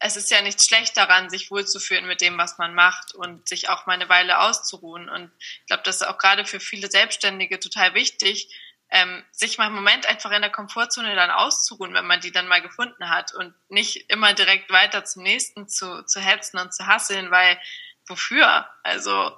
es 0.00 0.16
ist 0.16 0.30
ja 0.30 0.40
nichts 0.40 0.64
schlecht 0.66 0.96
daran, 0.96 1.28
sich 1.28 1.50
wohlzufühlen 1.50 2.06
mit 2.06 2.22
dem, 2.22 2.38
was 2.38 2.56
man 2.56 2.74
macht 2.74 3.14
und 3.14 3.46
sich 3.46 3.68
auch 3.68 3.86
mal 3.86 3.92
eine 3.92 4.08
Weile 4.08 4.40
auszuruhen. 4.40 5.10
Und 5.10 5.30
ich 5.38 5.66
glaube, 5.66 5.82
das 5.84 5.96
ist 5.96 6.06
auch 6.06 6.16
gerade 6.16 6.46
für 6.46 6.58
viele 6.58 6.90
Selbstständige 6.90 7.60
total 7.60 7.94
wichtig, 7.94 8.48
ähm, 8.90 9.22
sich 9.30 9.58
mal 9.58 9.66
einen 9.66 9.74
Moment 9.74 10.06
einfach 10.06 10.30
in 10.32 10.42
der 10.42 10.50
Komfortzone 10.50 11.14
dann 11.14 11.30
auszuruhen, 11.30 11.94
wenn 11.94 12.06
man 12.06 12.20
die 12.20 12.32
dann 12.32 12.48
mal 12.48 12.62
gefunden 12.62 13.08
hat 13.08 13.34
und 13.34 13.54
nicht 13.68 14.10
immer 14.10 14.32
direkt 14.34 14.70
weiter 14.70 15.04
zum 15.04 15.22
nächsten 15.22 15.68
zu, 15.68 16.02
zu 16.04 16.18
hetzen 16.18 16.58
und 16.58 16.74
zu 16.74 16.86
hasseln, 16.86 17.30
weil 17.30 17.60
wofür? 18.06 18.68
Also 18.82 19.36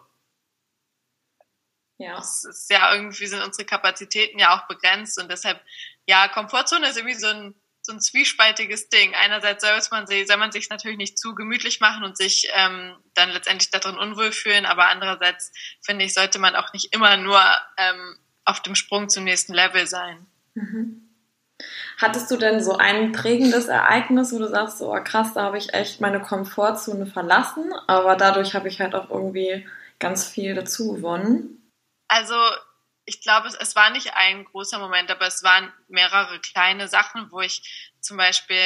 ja. 2.02 2.18
Es 2.18 2.44
ist 2.44 2.70
ja 2.70 2.94
irgendwie 2.94 3.26
sind 3.26 3.42
unsere 3.42 3.64
Kapazitäten 3.64 4.38
ja 4.38 4.56
auch 4.56 4.66
begrenzt 4.66 5.20
und 5.20 5.30
deshalb, 5.30 5.60
ja, 6.06 6.28
Komfortzone 6.28 6.88
ist 6.88 6.96
irgendwie 6.96 7.18
so 7.18 7.28
ein, 7.28 7.54
so 7.80 7.92
ein 7.92 8.00
zwiespaltiges 8.00 8.88
Ding. 8.88 9.12
Einerseits 9.14 9.64
soll 9.64 9.78
man, 9.90 10.06
sich, 10.06 10.26
soll 10.26 10.36
man 10.36 10.52
sich 10.52 10.68
natürlich 10.70 10.98
nicht 10.98 11.18
zu 11.18 11.34
gemütlich 11.34 11.80
machen 11.80 12.04
und 12.04 12.16
sich 12.16 12.48
ähm, 12.54 12.96
dann 13.14 13.30
letztendlich 13.30 13.70
darin 13.70 13.98
unwohl 13.98 14.32
fühlen, 14.32 14.66
aber 14.66 14.88
andererseits 14.88 15.52
finde 15.80 16.04
ich, 16.04 16.14
sollte 16.14 16.38
man 16.38 16.54
auch 16.54 16.72
nicht 16.72 16.94
immer 16.94 17.16
nur 17.16 17.40
ähm, 17.76 18.18
auf 18.44 18.60
dem 18.60 18.74
Sprung 18.74 19.08
zum 19.08 19.24
nächsten 19.24 19.54
Level 19.54 19.86
sein. 19.86 20.26
Mhm. 20.54 21.08
Hattest 21.98 22.30
du 22.30 22.36
denn 22.36 22.62
so 22.62 22.76
ein 22.76 23.12
prägendes 23.12 23.68
Ereignis, 23.68 24.32
wo 24.32 24.38
du 24.38 24.48
sagst, 24.48 24.78
so 24.78 24.92
oh, 24.92 25.00
krass, 25.04 25.34
da 25.34 25.42
habe 25.42 25.58
ich 25.58 25.72
echt 25.72 26.00
meine 26.00 26.20
Komfortzone 26.20 27.06
verlassen, 27.06 27.72
aber 27.86 28.16
dadurch 28.16 28.54
habe 28.54 28.66
ich 28.66 28.80
halt 28.80 28.96
auch 28.96 29.10
irgendwie 29.10 29.66
ganz 30.00 30.26
viel 30.26 30.54
dazu 30.54 30.94
gewonnen? 30.94 31.61
Also 32.12 32.36
ich 33.06 33.22
glaube, 33.22 33.48
es, 33.48 33.54
es 33.54 33.74
war 33.74 33.88
nicht 33.88 34.12
ein 34.12 34.44
großer 34.44 34.78
Moment, 34.78 35.10
aber 35.10 35.26
es 35.26 35.42
waren 35.42 35.72
mehrere 35.88 36.38
kleine 36.40 36.86
Sachen, 36.86 37.32
wo 37.32 37.40
ich 37.40 37.90
zum 38.00 38.18
Beispiel 38.18 38.60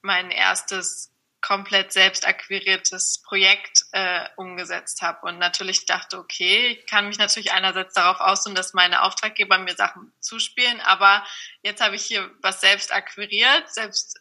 mein 0.00 0.30
erstes 0.30 1.12
komplett 1.42 1.92
selbst 1.92 2.26
akquiriertes 2.26 3.20
Projekt 3.22 3.84
äh, 3.92 4.24
umgesetzt 4.36 5.02
habe. 5.02 5.26
Und 5.26 5.38
natürlich 5.38 5.84
dachte, 5.84 6.18
okay, 6.18 6.68
ich 6.68 6.86
kann 6.86 7.08
mich 7.08 7.18
natürlich 7.18 7.52
einerseits 7.52 7.92
darauf 7.92 8.18
ausruhen, 8.18 8.54
dass 8.54 8.72
meine 8.72 9.02
Auftraggeber 9.02 9.58
mir 9.58 9.76
Sachen 9.76 10.14
zuspielen, 10.20 10.80
aber 10.80 11.22
jetzt 11.60 11.82
habe 11.82 11.96
ich 11.96 12.06
hier 12.06 12.30
was 12.40 12.62
selbst 12.62 12.94
akquiriert, 12.94 13.70
selbst 13.74 14.18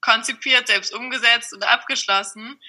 konzipiert, 0.00 0.66
selbst 0.66 0.92
umgesetzt 0.92 1.52
und 1.54 1.62
abgeschlossen 1.62 2.60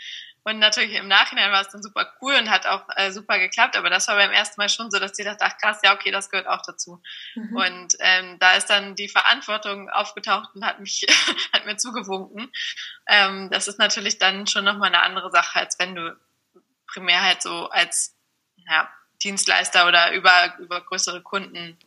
und 0.44 0.58
natürlich 0.58 0.96
im 0.96 1.08
Nachhinein 1.08 1.52
war 1.52 1.62
es 1.62 1.70
dann 1.70 1.84
super 1.84 2.12
cool 2.22 2.34
und 2.34 2.50
hat 2.50 2.66
auch 2.66 2.84
äh, 2.96 3.12
super 3.12 3.38
geklappt, 3.38 3.78
aber 3.78 3.92
das 3.92 4.08
war 4.08 4.16
beim 4.16 4.32
ersten 4.32 4.60
Mal 4.60 4.70
schon 4.70 4.90
so, 4.90 4.98
dass 4.98 5.18
ich 5.18 5.26
dachte, 5.26 5.46
ach 5.46 5.58
krass, 5.58 5.80
ja, 5.84 5.94
okay, 5.94 6.10
das 6.10 6.32
gehört 6.32 6.48
auch 6.48 6.64
dazu. 6.66 7.02
Mhm. 7.36 7.56
Und 7.56 7.96
ähm, 8.00 8.40
da 8.40 8.54
ist 8.54 8.68
dann 8.68 8.96
die 8.96 9.08
Verantwortung 9.08 9.90
aufgetaucht 9.90 10.50
und 10.56 10.66
hat 10.66 10.80
mich, 10.80 11.06
hat 11.54 11.66
mir 11.66 11.78
zugewunken. 11.78 12.52
Ähm, 13.08 13.50
das 13.52 13.68
ist 13.68 13.78
natürlich 13.78 14.18
dann 14.18 14.48
schon 14.48 14.66
nochmal 14.66 14.88
eine 14.88 15.04
andere 15.04 15.30
Sache, 15.32 15.60
als 15.60 15.78
wenn 15.78 15.94
du 15.94 16.18
primär 16.88 17.22
halt 17.22 17.44
so 17.44 17.70
als 17.70 18.16
ja, 18.68 18.90
Dienstleister 19.24 19.88
oder 19.88 20.12
über, 20.14 20.58
über 20.60 20.82
größere 20.82 21.22
Kunden 21.22 21.78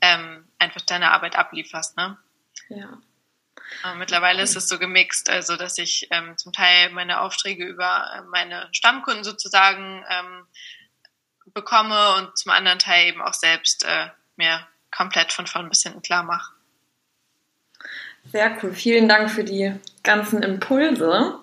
ähm, 0.00 0.48
einfach 0.58 0.80
deine 0.80 1.12
Arbeit 1.12 1.36
ablieferst, 1.36 1.96
ne? 1.96 2.18
Ja. 2.68 2.98
Äh, 3.84 3.94
mittlerweile 3.96 4.42
ist 4.42 4.56
es 4.56 4.68
so 4.68 4.78
gemixt, 4.78 5.30
also 5.30 5.56
dass 5.56 5.78
ich 5.78 6.08
ähm, 6.10 6.36
zum 6.36 6.52
Teil 6.52 6.90
meine 6.90 7.20
Aufträge 7.20 7.64
über 7.64 8.10
äh, 8.14 8.22
meine 8.30 8.68
Stammkunden 8.72 9.24
sozusagen 9.24 10.04
ähm, 10.10 10.46
bekomme 11.54 12.14
und 12.16 12.36
zum 12.36 12.52
anderen 12.52 12.78
Teil 12.78 13.08
eben 13.08 13.22
auch 13.22 13.34
selbst 13.34 13.84
äh, 13.84 14.08
mir 14.36 14.66
komplett 14.90 15.32
von 15.32 15.46
vorn 15.46 15.68
bis 15.68 15.82
hinten 15.82 16.02
klar 16.02 16.22
mache. 16.22 16.52
Sehr 18.24 18.56
cool. 18.62 18.72
Vielen 18.72 19.08
Dank 19.08 19.30
für 19.30 19.44
die 19.44 19.74
ganzen 20.02 20.42
Impulse. 20.42 21.38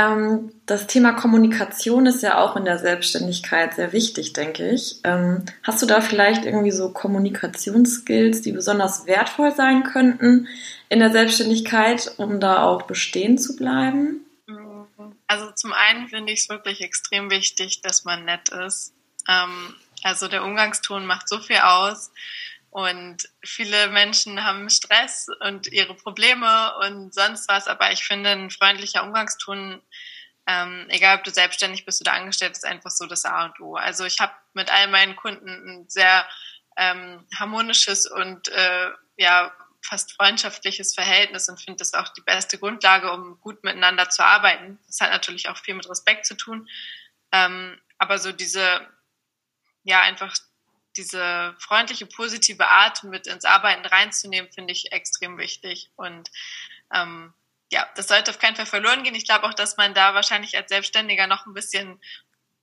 Ähm, 0.00 0.52
das 0.64 0.86
Thema 0.86 1.12
Kommunikation 1.12 2.06
ist 2.06 2.22
ja 2.22 2.38
auch 2.38 2.56
in 2.56 2.64
der 2.64 2.78
Selbstständigkeit 2.78 3.74
sehr 3.74 3.92
wichtig, 3.92 4.32
denke 4.32 4.70
ich. 4.70 4.96
Ähm, 5.04 5.44
hast 5.62 5.82
du 5.82 5.86
da 5.86 6.00
vielleicht 6.00 6.46
irgendwie 6.46 6.70
so 6.70 6.90
Kommunikationsskills, 6.90 8.40
die 8.40 8.52
besonders 8.52 9.06
wertvoll 9.06 9.54
sein 9.54 9.84
könnten 9.84 10.48
in 10.88 11.00
der 11.00 11.10
Selbstständigkeit, 11.10 12.14
um 12.16 12.40
da 12.40 12.62
auch 12.62 12.82
bestehen 12.82 13.36
zu 13.36 13.56
bleiben? 13.56 14.24
Also 15.26 15.50
zum 15.52 15.72
einen 15.72 16.08
finde 16.08 16.32
ich 16.32 16.40
es 16.40 16.48
wirklich 16.48 16.80
extrem 16.80 17.30
wichtig, 17.30 17.82
dass 17.82 18.04
man 18.04 18.24
nett 18.24 18.48
ist. 18.48 18.94
Ähm, 19.28 19.74
also 20.02 20.28
der 20.28 20.44
Umgangston 20.44 21.04
macht 21.04 21.28
so 21.28 21.38
viel 21.40 21.58
aus. 21.58 22.10
Und 22.70 23.28
viele 23.44 23.88
Menschen 23.88 24.44
haben 24.44 24.70
Stress 24.70 25.26
und 25.40 25.66
ihre 25.66 25.94
Probleme 25.94 26.76
und 26.78 27.12
sonst 27.12 27.48
was, 27.48 27.66
aber 27.66 27.90
ich 27.90 28.04
finde, 28.04 28.30
ein 28.30 28.50
freundlicher 28.50 29.02
Umgangston, 29.02 29.82
ähm, 30.46 30.86
egal 30.88 31.18
ob 31.18 31.24
du 31.24 31.32
selbstständig 31.32 31.84
bist 31.84 32.00
oder 32.00 32.12
angestellt, 32.12 32.52
ist 32.52 32.64
einfach 32.64 32.90
so 32.90 33.06
das 33.06 33.24
A 33.24 33.46
und 33.46 33.60
O. 33.60 33.74
Also 33.74 34.04
ich 34.04 34.20
habe 34.20 34.32
mit 34.54 34.72
all 34.72 34.86
meinen 34.86 35.16
Kunden 35.16 35.48
ein 35.48 35.88
sehr 35.88 36.26
ähm, 36.76 37.26
harmonisches 37.36 38.06
und 38.06 38.48
äh, 38.48 38.90
ja 39.16 39.52
fast 39.82 40.12
freundschaftliches 40.12 40.94
Verhältnis 40.94 41.48
und 41.48 41.60
finde 41.60 41.78
das 41.78 41.94
auch 41.94 42.08
die 42.10 42.20
beste 42.20 42.58
Grundlage, 42.58 43.10
um 43.12 43.40
gut 43.40 43.64
miteinander 43.64 44.10
zu 44.10 44.24
arbeiten. 44.24 44.78
Das 44.86 45.00
hat 45.00 45.10
natürlich 45.10 45.48
auch 45.48 45.56
viel 45.56 45.74
mit 45.74 45.88
Respekt 45.88 46.26
zu 46.26 46.36
tun, 46.36 46.68
ähm, 47.32 47.80
aber 47.98 48.18
so 48.18 48.30
diese 48.30 48.86
ja 49.82 50.02
einfach 50.02 50.36
diese 50.96 51.54
freundliche, 51.58 52.06
positive 52.06 52.66
Art 52.66 53.04
mit 53.04 53.26
ins 53.26 53.44
Arbeiten 53.44 53.86
reinzunehmen, 53.86 54.50
finde 54.52 54.72
ich 54.72 54.92
extrem 54.92 55.38
wichtig. 55.38 55.90
Und 55.96 56.30
ähm, 56.92 57.32
ja, 57.70 57.88
das 57.94 58.08
sollte 58.08 58.30
auf 58.30 58.38
keinen 58.38 58.56
Fall 58.56 58.66
verloren 58.66 59.02
gehen. 59.02 59.14
Ich 59.14 59.26
glaube 59.26 59.46
auch, 59.46 59.54
dass 59.54 59.76
man 59.76 59.94
da 59.94 60.14
wahrscheinlich 60.14 60.56
als 60.56 60.70
Selbstständiger 60.70 61.26
noch 61.26 61.46
ein 61.46 61.54
bisschen 61.54 62.00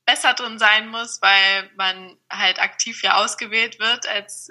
besser 0.04 0.34
drin 0.34 0.58
sein 0.58 0.88
muss, 0.88 1.20
weil 1.20 1.70
man 1.76 2.16
halt 2.30 2.60
aktiv 2.60 3.02
ja 3.02 3.16
ausgewählt 3.16 3.78
wird 3.78 4.06
als, 4.08 4.50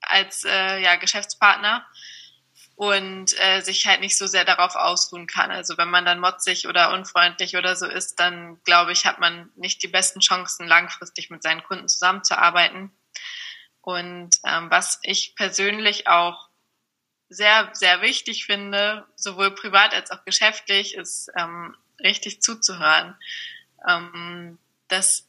als 0.00 0.44
äh, 0.44 0.80
ja, 0.80 0.96
Geschäftspartner 0.96 1.86
und 2.76 3.38
äh, 3.40 3.62
sich 3.62 3.86
halt 3.86 4.00
nicht 4.00 4.18
so 4.18 4.26
sehr 4.26 4.44
darauf 4.44 4.76
ausruhen 4.76 5.26
kann. 5.26 5.50
Also 5.50 5.78
wenn 5.78 5.88
man 5.88 6.04
dann 6.04 6.20
motzig 6.20 6.68
oder 6.68 6.92
unfreundlich 6.92 7.56
oder 7.56 7.74
so 7.74 7.86
ist, 7.86 8.20
dann 8.20 8.60
glaube 8.64 8.92
ich, 8.92 9.06
hat 9.06 9.18
man 9.18 9.50
nicht 9.56 9.82
die 9.82 9.88
besten 9.88 10.20
Chancen, 10.20 10.68
langfristig 10.68 11.30
mit 11.30 11.42
seinen 11.42 11.62
Kunden 11.62 11.88
zusammenzuarbeiten. 11.88 12.90
Und 13.86 14.30
ähm, 14.44 14.68
was 14.68 14.98
ich 15.04 15.36
persönlich 15.36 16.08
auch 16.08 16.48
sehr, 17.28 17.70
sehr 17.72 18.02
wichtig 18.02 18.44
finde, 18.44 19.06
sowohl 19.14 19.52
privat 19.52 19.94
als 19.94 20.10
auch 20.10 20.24
geschäftlich, 20.24 20.96
ist 20.96 21.30
ähm, 21.36 21.76
richtig 22.00 22.42
zuzuhören. 22.42 23.16
Ähm, 23.88 24.58
das, 24.88 25.28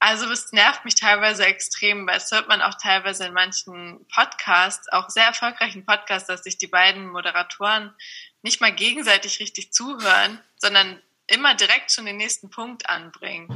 also 0.00 0.30
es 0.30 0.52
nervt 0.52 0.84
mich 0.84 0.96
teilweise 0.96 1.46
extrem, 1.46 2.06
weil 2.06 2.18
es 2.18 2.30
hört 2.30 2.46
man 2.46 2.60
auch 2.60 2.74
teilweise 2.74 3.24
in 3.24 3.32
manchen 3.32 4.06
Podcasts, 4.14 4.92
auch 4.92 5.08
sehr 5.08 5.24
erfolgreichen 5.24 5.86
Podcasts, 5.86 6.28
dass 6.28 6.44
sich 6.44 6.58
die 6.58 6.66
beiden 6.66 7.08
Moderatoren 7.08 7.94
nicht 8.42 8.60
mal 8.60 8.72
gegenseitig 8.72 9.40
richtig 9.40 9.72
zuhören, 9.72 10.38
sondern 10.56 11.00
immer 11.28 11.54
direkt 11.54 11.92
schon 11.92 12.06
den 12.06 12.16
nächsten 12.16 12.50
Punkt 12.50 12.88
anbringen. 12.88 13.48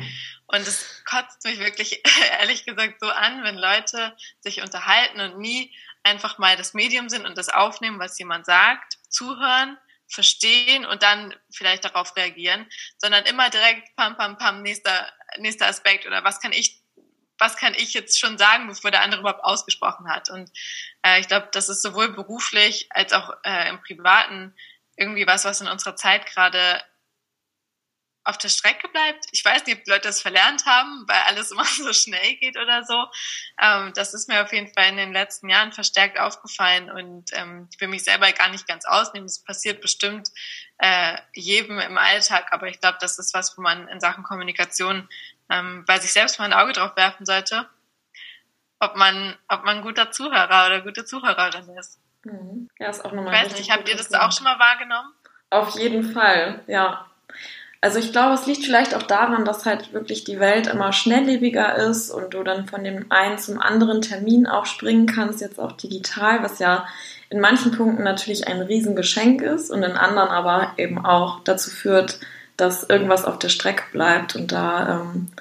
Und 0.46 0.60
es 0.60 1.02
kotzt 1.04 1.44
mich 1.44 1.58
wirklich 1.58 2.02
ehrlich 2.40 2.64
gesagt 2.64 3.00
so 3.00 3.08
an, 3.08 3.42
wenn 3.42 3.56
Leute 3.56 4.16
sich 4.40 4.62
unterhalten 4.62 5.20
und 5.20 5.38
nie 5.38 5.74
einfach 6.04 6.38
mal 6.38 6.56
das 6.56 6.74
Medium 6.74 7.08
sind 7.08 7.26
und 7.26 7.38
das 7.38 7.48
aufnehmen, 7.48 7.98
was 7.98 8.18
jemand 8.18 8.46
sagt, 8.46 8.98
zuhören, 9.08 9.78
verstehen 10.08 10.84
und 10.84 11.02
dann 11.02 11.34
vielleicht 11.50 11.84
darauf 11.84 12.14
reagieren, 12.16 12.66
sondern 12.98 13.24
immer 13.24 13.48
direkt 13.50 13.96
pam 13.96 14.16
pam 14.16 14.36
pam 14.36 14.62
nächster 14.62 15.10
nächster 15.38 15.66
Aspekt 15.66 16.06
oder 16.06 16.22
was 16.22 16.40
kann 16.40 16.52
ich 16.52 16.82
was 17.38 17.56
kann 17.56 17.74
ich 17.74 17.92
jetzt 17.92 18.20
schon 18.20 18.38
sagen, 18.38 18.68
bevor 18.68 18.92
der 18.92 19.02
andere 19.02 19.20
überhaupt 19.20 19.42
ausgesprochen 19.42 20.08
hat. 20.08 20.30
Und 20.30 20.48
äh, 21.02 21.18
ich 21.18 21.26
glaube, 21.26 21.48
das 21.50 21.68
ist 21.68 21.82
sowohl 21.82 22.12
beruflich 22.12 22.86
als 22.90 23.12
auch 23.12 23.32
äh, 23.42 23.68
im 23.68 23.80
Privaten 23.80 24.54
irgendwie 24.96 25.26
was, 25.26 25.44
was 25.44 25.60
in 25.60 25.66
unserer 25.66 25.96
Zeit 25.96 26.26
gerade 26.26 26.80
auf 28.24 28.38
der 28.38 28.48
Strecke 28.48 28.88
bleibt. 28.88 29.26
Ich 29.32 29.44
weiß 29.44 29.66
nicht, 29.66 29.80
ob 29.80 29.86
Leute 29.86 30.08
das 30.08 30.22
verlernt 30.22 30.64
haben, 30.66 31.04
weil 31.08 31.20
alles 31.26 31.50
immer 31.52 31.64
so 31.64 31.92
schnell 31.92 32.36
geht 32.36 32.56
oder 32.56 32.84
so. 32.84 33.06
Ähm, 33.60 33.92
das 33.94 34.14
ist 34.14 34.28
mir 34.28 34.42
auf 34.42 34.52
jeden 34.52 34.72
Fall 34.72 34.88
in 34.88 34.96
den 34.96 35.12
letzten 35.12 35.48
Jahren 35.48 35.72
verstärkt 35.72 36.18
aufgefallen 36.18 36.90
und 36.90 37.30
ähm, 37.32 37.68
ich 37.72 37.80
will 37.80 37.88
mich 37.88 38.04
selber 38.04 38.30
gar 38.32 38.48
nicht 38.50 38.68
ganz 38.68 38.84
ausnehmen. 38.84 39.26
Es 39.26 39.42
passiert 39.42 39.80
bestimmt 39.80 40.28
äh, 40.78 41.16
jedem 41.34 41.78
im 41.78 41.98
Alltag, 41.98 42.48
aber 42.52 42.68
ich 42.68 42.80
glaube, 42.80 42.98
das 43.00 43.18
ist 43.18 43.34
was, 43.34 43.56
wo 43.56 43.62
man 43.62 43.88
in 43.88 44.00
Sachen 44.00 44.24
Kommunikation 44.24 45.08
ähm, 45.50 45.84
bei 45.86 45.98
sich 45.98 46.12
selbst 46.12 46.38
mal 46.38 46.46
ein 46.46 46.52
Auge 46.52 46.72
drauf 46.72 46.96
werfen 46.96 47.26
sollte, 47.26 47.68
ob 48.78 48.96
man, 48.96 49.36
ob 49.48 49.64
man 49.64 49.78
ein 49.78 49.82
guter 49.82 50.10
Zuhörer 50.10 50.66
oder 50.66 50.80
gute 50.82 51.04
Zuhörerin 51.04 51.76
ist. 51.76 52.00
Mhm. 52.24 52.70
Ja, 52.78 52.90
ist 52.90 53.04
auch 53.04 53.12
nochmal 53.12 53.34
ich 53.34 53.50
weiß 53.50 53.58
nicht, 53.58 53.70
habt 53.70 53.88
ihr 53.88 53.96
das 53.96 54.12
auch 54.14 54.32
schon 54.32 54.44
mal 54.44 54.58
wahrgenommen? 54.58 55.12
Auf 55.50 55.76
jeden 55.76 56.12
Fall, 56.12 56.62
ja. 56.66 57.06
Also 57.82 57.98
ich 57.98 58.12
glaube, 58.12 58.34
es 58.34 58.46
liegt 58.46 58.64
vielleicht 58.64 58.94
auch 58.94 59.02
daran, 59.02 59.44
dass 59.44 59.66
halt 59.66 59.92
wirklich 59.92 60.22
die 60.22 60.38
Welt 60.38 60.68
immer 60.68 60.92
schnelllebiger 60.92 61.74
ist 61.74 62.12
und 62.12 62.32
du 62.32 62.44
dann 62.44 62.68
von 62.68 62.84
dem 62.84 63.06
einen 63.08 63.38
zum 63.38 63.60
anderen 63.60 64.00
Termin 64.00 64.46
auch 64.46 64.66
springen 64.66 65.06
kannst, 65.06 65.40
jetzt 65.40 65.58
auch 65.58 65.72
digital, 65.72 66.44
was 66.44 66.60
ja 66.60 66.86
in 67.28 67.40
manchen 67.40 67.72
Punkten 67.72 68.04
natürlich 68.04 68.46
ein 68.46 68.62
Riesengeschenk 68.62 69.42
ist 69.42 69.72
und 69.72 69.82
in 69.82 69.92
anderen 69.92 70.28
aber 70.28 70.74
eben 70.76 71.04
auch 71.04 71.40
dazu 71.42 71.70
führt, 71.70 72.20
dass 72.56 72.88
irgendwas 72.88 73.24
auf 73.24 73.40
der 73.40 73.48
Strecke 73.48 73.82
bleibt. 73.90 74.36
Und 74.36 74.52
da 74.52 75.00
ähm, 75.00 75.32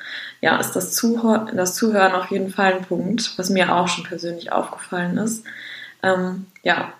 ja, 0.42 0.58
ist 0.58 0.72
das, 0.72 0.96
Zuhör 0.96 1.48
das 1.54 1.76
Zuhören 1.76 2.14
auf 2.14 2.32
jeden 2.32 2.50
Fall 2.50 2.74
ein 2.74 2.86
Punkt, 2.86 3.38
was 3.38 3.52
mir 3.52 3.76
auch 3.76 3.88
schon 3.88 4.06
persönlich 4.06 4.52
aufgefallen 4.52 5.20
ist. 5.20 5.46
Ähm, 6.02 6.48
ja, 6.64 6.92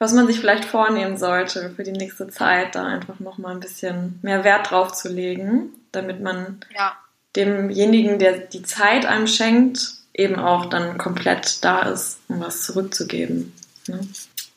was 0.00 0.12
man 0.12 0.26
sich 0.26 0.40
vielleicht 0.40 0.64
vornehmen 0.64 1.18
sollte 1.18 1.70
für 1.76 1.84
die 1.84 1.92
nächste 1.92 2.28
Zeit, 2.28 2.74
da 2.74 2.86
einfach 2.86 3.20
nochmal 3.20 3.52
ein 3.52 3.60
bisschen 3.60 4.18
mehr 4.22 4.44
Wert 4.44 4.70
drauf 4.70 4.92
zu 4.92 5.08
legen, 5.08 5.74
damit 5.92 6.20
man 6.20 6.64
ja. 6.74 6.98
demjenigen, 7.36 8.18
der 8.18 8.38
die 8.38 8.62
Zeit 8.62 9.04
einem 9.04 9.26
schenkt, 9.26 9.92
eben 10.14 10.36
auch 10.36 10.66
dann 10.66 10.96
komplett 10.96 11.62
da 11.62 11.82
ist, 11.82 12.18
um 12.28 12.40
was 12.40 12.64
zurückzugeben. 12.64 13.54
Ne? 13.88 14.08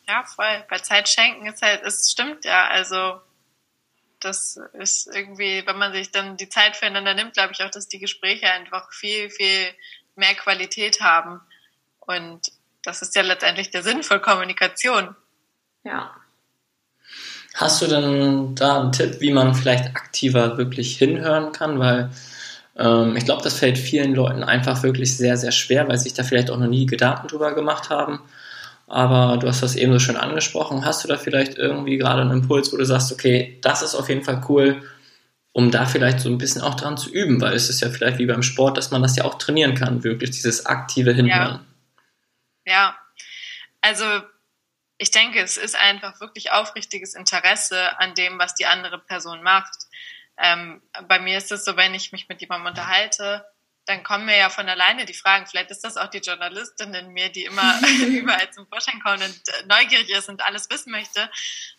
Ja, 0.07 0.23
voll. 0.23 0.63
Bei 0.69 0.79
Zeit 0.79 1.09
schenken 1.09 1.45
ist 1.45 1.61
halt, 1.61 1.83
es 1.83 2.09
stimmt 2.09 2.45
ja, 2.45 2.69
also 2.69 3.19
das 4.21 4.57
ist 4.71 5.13
irgendwie, 5.13 5.63
wenn 5.65 5.77
man 5.77 5.91
sich 5.91 6.09
dann 6.09 6.37
die 6.37 6.47
Zeit 6.47 6.77
füreinander 6.77 7.15
nimmt, 7.15 7.33
glaube 7.33 7.51
ich 7.51 7.61
auch, 7.61 7.69
dass 7.69 7.89
die 7.89 7.99
Gespräche 7.99 8.49
einfach 8.49 8.93
viel, 8.93 9.29
viel 9.29 9.67
mehr 10.15 10.35
Qualität 10.35 11.01
haben. 11.01 11.41
Und 11.99 12.53
das 12.81 13.01
ist 13.01 13.13
ja 13.17 13.23
letztendlich 13.23 13.71
der 13.71 13.83
Sinn 13.83 14.03
von 14.03 14.21
Kommunikation. 14.21 15.17
Ja. 15.83 16.11
Hast 17.55 17.81
du 17.81 17.87
denn 17.87 18.55
da 18.55 18.81
einen 18.81 18.91
Tipp, 18.91 19.19
wie 19.19 19.31
man 19.31 19.53
vielleicht 19.53 19.95
aktiver 19.95 20.57
wirklich 20.57 20.97
hinhören 20.97 21.51
kann? 21.51 21.77
Weil 21.79 22.09
ähm, 22.75 23.15
ich 23.15 23.25
glaube, 23.25 23.43
das 23.43 23.59
fällt 23.59 23.77
vielen 23.77 24.15
Leuten 24.15 24.43
einfach 24.43 24.81
wirklich 24.81 25.15
sehr, 25.15 25.37
sehr 25.37 25.51
schwer, 25.51 25.87
weil 25.87 25.97
sich 25.97 26.13
da 26.13 26.23
vielleicht 26.23 26.49
auch 26.49 26.57
noch 26.57 26.67
nie 26.67 26.85
Gedanken 26.85 27.27
drüber 27.27 27.53
gemacht 27.53 27.89
haben. 27.89 28.19
Aber 28.87 29.37
du 29.37 29.47
hast 29.47 29.61
das 29.61 29.75
eben 29.75 29.93
so 29.93 29.99
schön 29.99 30.17
angesprochen. 30.17 30.83
Hast 30.85 31.03
du 31.03 31.07
da 31.07 31.17
vielleicht 31.17 31.57
irgendwie 31.57 31.97
gerade 31.97 32.21
einen 32.21 32.31
Impuls, 32.31 32.73
wo 32.73 32.77
du 32.77 32.85
sagst, 32.85 33.11
okay, 33.11 33.59
das 33.61 33.81
ist 33.81 33.95
auf 33.95 34.09
jeden 34.09 34.23
Fall 34.23 34.41
cool, 34.49 34.81
um 35.51 35.69
da 35.69 35.85
vielleicht 35.85 36.19
so 36.19 36.29
ein 36.29 36.39
bisschen 36.39 36.61
auch 36.61 36.75
dran 36.75 36.97
zu 36.97 37.11
üben, 37.11 37.39
weil 37.39 37.53
es 37.53 37.69
ist 37.69 37.81
ja 37.81 37.89
vielleicht 37.89 38.17
wie 38.17 38.25
beim 38.25 38.43
Sport, 38.43 38.77
dass 38.77 38.91
man 38.91 39.03
das 39.03 39.15
ja 39.15 39.25
auch 39.25 39.35
trainieren 39.35 39.75
kann, 39.75 40.03
wirklich 40.03 40.31
dieses 40.31 40.65
aktive 40.65 41.13
Hinhören. 41.13 41.59
Ja, 42.65 42.73
ja. 42.73 42.95
also 43.81 44.05
ich 44.97 45.11
denke, 45.11 45.41
es 45.41 45.57
ist 45.57 45.75
einfach 45.75 46.19
wirklich 46.19 46.51
aufrichtiges 46.51 47.15
Interesse 47.15 47.99
an 47.99 48.13
dem, 48.15 48.39
was 48.39 48.55
die 48.55 48.65
andere 48.65 48.99
Person 48.99 49.41
macht. 49.43 49.73
Ähm, 50.37 50.81
bei 51.07 51.19
mir 51.19 51.37
ist 51.37 51.51
es 51.51 51.65
so, 51.65 51.75
wenn 51.77 51.93
ich 51.93 52.11
mich 52.11 52.29
mit 52.29 52.41
jemandem 52.41 52.67
unterhalte, 52.67 53.45
dann 53.85 54.03
kommen 54.03 54.25
mir 54.25 54.37
ja 54.37 54.49
von 54.49 54.69
alleine 54.69 55.05
die 55.05 55.13
Fragen. 55.13 55.45
Vielleicht 55.45 55.69
ist 55.69 55.83
das 55.83 55.97
auch 55.97 56.07
die 56.07 56.19
Journalistin 56.19 56.93
in 56.93 57.09
mir, 57.09 57.29
die 57.29 57.43
immer 57.43 57.79
überall 58.07 58.51
zum 58.51 58.67
Vorschein 58.67 59.01
kommt 59.01 59.21
und 59.23 59.41
äh, 59.47 59.65
neugierig 59.65 60.09
ist 60.09 60.29
und 60.29 60.41
alles 60.41 60.69
wissen 60.69 60.91
möchte. 60.91 61.29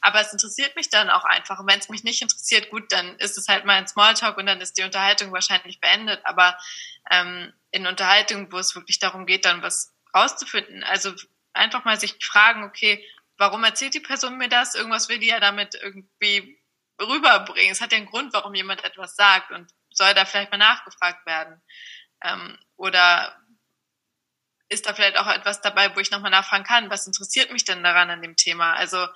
Aber 0.01 0.21
es 0.21 0.33
interessiert 0.33 0.77
mich 0.77 0.91
dann 0.91 1.09
auch 1.09 1.25
einfach. 1.25 1.59
Und 1.61 1.67
wenn 1.67 1.79
es 1.79 1.89
mich 1.89 2.05
nicht 2.05 2.21
interessiert, 2.21 2.71
gut, 2.71 2.93
dann 2.93 3.17
ist 3.19 3.39
es 3.39 3.49
halt 3.49 3.65
mal 3.65 3.77
ein 3.77 3.89
Smalltalk 3.89 4.37
und 4.37 4.47
dann 4.47 4.61
ist 4.61 4.77
die 4.77 4.83
Unterhaltung 4.83 5.33
wahrscheinlich 5.33 5.81
beendet. 5.81 6.21
Aber 6.25 6.59
ähm, 7.11 7.53
in 7.71 7.87
Unterhaltung, 7.87 8.53
wo 8.53 8.59
es 8.59 8.75
wirklich 8.75 8.99
darum 8.99 9.25
geht, 9.25 9.47
dann 9.47 9.63
was 9.63 9.95
rauszufinden, 10.15 10.85
also 10.85 11.13
einfach 11.55 11.85
mal 11.85 11.99
sich 11.99 12.17
fragen, 12.21 12.65
okay, 12.65 13.05
warum 13.37 13.65
erzählt 13.65 13.95
die 13.95 14.01
Person 14.01 14.37
mir 14.39 14.49
das? 14.49 14.75
Irgendwas 14.75 15.09
will 15.09 15.19
die 15.19 15.29
ja 15.29 15.41
damit 15.41 15.75
irgendwie 15.75 16.61
rüberbringen. 17.01 17.73
Es 17.73 17.81
hat 17.81 17.93
ja 17.93 17.99
einen 17.99 18.07
Grund, 18.07 18.33
warum 18.33 18.55
jemand 18.55 18.85
etwas 18.85 19.17
sagt 19.17 19.51
und 19.51 19.71
soll 19.91 20.15
da 20.15 20.25
vielleicht 20.25 20.51
mal 20.51 20.59
nachgefragt 20.59 21.25
werden. 21.27 21.61
Ähm, 22.23 22.59
oder 22.77 23.37
ist 24.69 24.87
da 24.87 24.95
vielleicht 24.95 25.19
auch 25.19 25.29
etwas 25.29 25.61
dabei, 25.61 25.95
wo 25.95 26.01
ich 26.01 26.11
nochmal 26.11 26.31
nachfragen 26.31 26.65
kann, 26.65 26.91
was 26.91 27.07
interessiert 27.07 27.53
mich 27.53 27.65
denn 27.65 27.83
daran 27.83 28.11
an 28.11 28.23
dem 28.23 28.37
Thema? 28.37 28.75
Also 28.75 29.07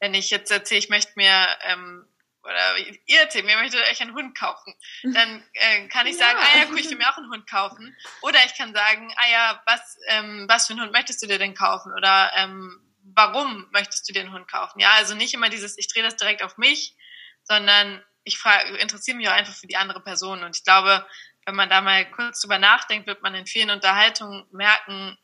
wenn 0.00 0.14
ich 0.14 0.30
jetzt 0.30 0.50
erzähle, 0.50 0.78
ich 0.78 0.90
möchte 0.90 1.12
mir 1.16 1.48
ähm, 1.62 2.06
oder 2.42 2.78
ihr 3.06 3.20
erzählt 3.20 3.44
mir, 3.44 3.52
ihr 3.52 3.58
möchtet 3.58 3.82
euch 3.82 4.00
einen 4.00 4.14
Hund 4.14 4.36
kaufen, 4.38 4.74
dann 5.02 5.44
äh, 5.52 5.88
kann 5.88 6.06
ich 6.06 6.16
sagen, 6.16 6.38
ja. 6.38 6.44
ah 6.44 6.58
ja, 6.58 6.64
cool, 6.70 6.78
ich 6.78 6.88
will 6.88 6.96
mir 6.96 7.10
auch 7.10 7.16
einen 7.16 7.30
Hund 7.30 7.48
kaufen. 7.48 7.96
Oder 8.22 8.38
ich 8.46 8.56
kann 8.56 8.72
sagen, 8.74 9.12
ah 9.16 9.30
ja, 9.30 9.62
was, 9.66 9.98
ähm, 10.08 10.46
was 10.48 10.66
für 10.66 10.72
einen 10.72 10.82
Hund 10.82 10.92
möchtest 10.92 11.22
du 11.22 11.26
dir 11.26 11.38
denn 11.38 11.54
kaufen? 11.54 11.92
Oder 11.92 12.32
ähm, 12.36 12.80
warum 13.02 13.68
möchtest 13.72 14.08
du 14.08 14.12
dir 14.12 14.20
einen 14.20 14.32
Hund 14.32 14.48
kaufen? 14.48 14.80
Ja, 14.80 14.92
also 14.92 15.14
nicht 15.14 15.34
immer 15.34 15.48
dieses, 15.48 15.76
ich 15.78 15.88
drehe 15.88 16.02
das 16.02 16.16
direkt 16.16 16.42
auf 16.42 16.56
mich, 16.56 16.96
sondern 17.42 18.02
ich 18.24 18.38
frage, 18.38 18.76
interessiere 18.76 19.16
mich 19.16 19.28
auch 19.28 19.32
einfach 19.32 19.54
für 19.54 19.66
die 19.66 19.76
andere 19.76 20.00
Person. 20.00 20.42
Und 20.42 20.56
ich 20.56 20.64
glaube, 20.64 21.06
wenn 21.44 21.54
man 21.54 21.70
da 21.70 21.80
mal 21.80 22.08
kurz 22.10 22.40
drüber 22.40 22.58
nachdenkt, 22.58 23.06
wird 23.06 23.22
man 23.22 23.34
in 23.34 23.46
vielen 23.46 23.70
Unterhaltungen 23.70 24.46
merken, 24.52 25.16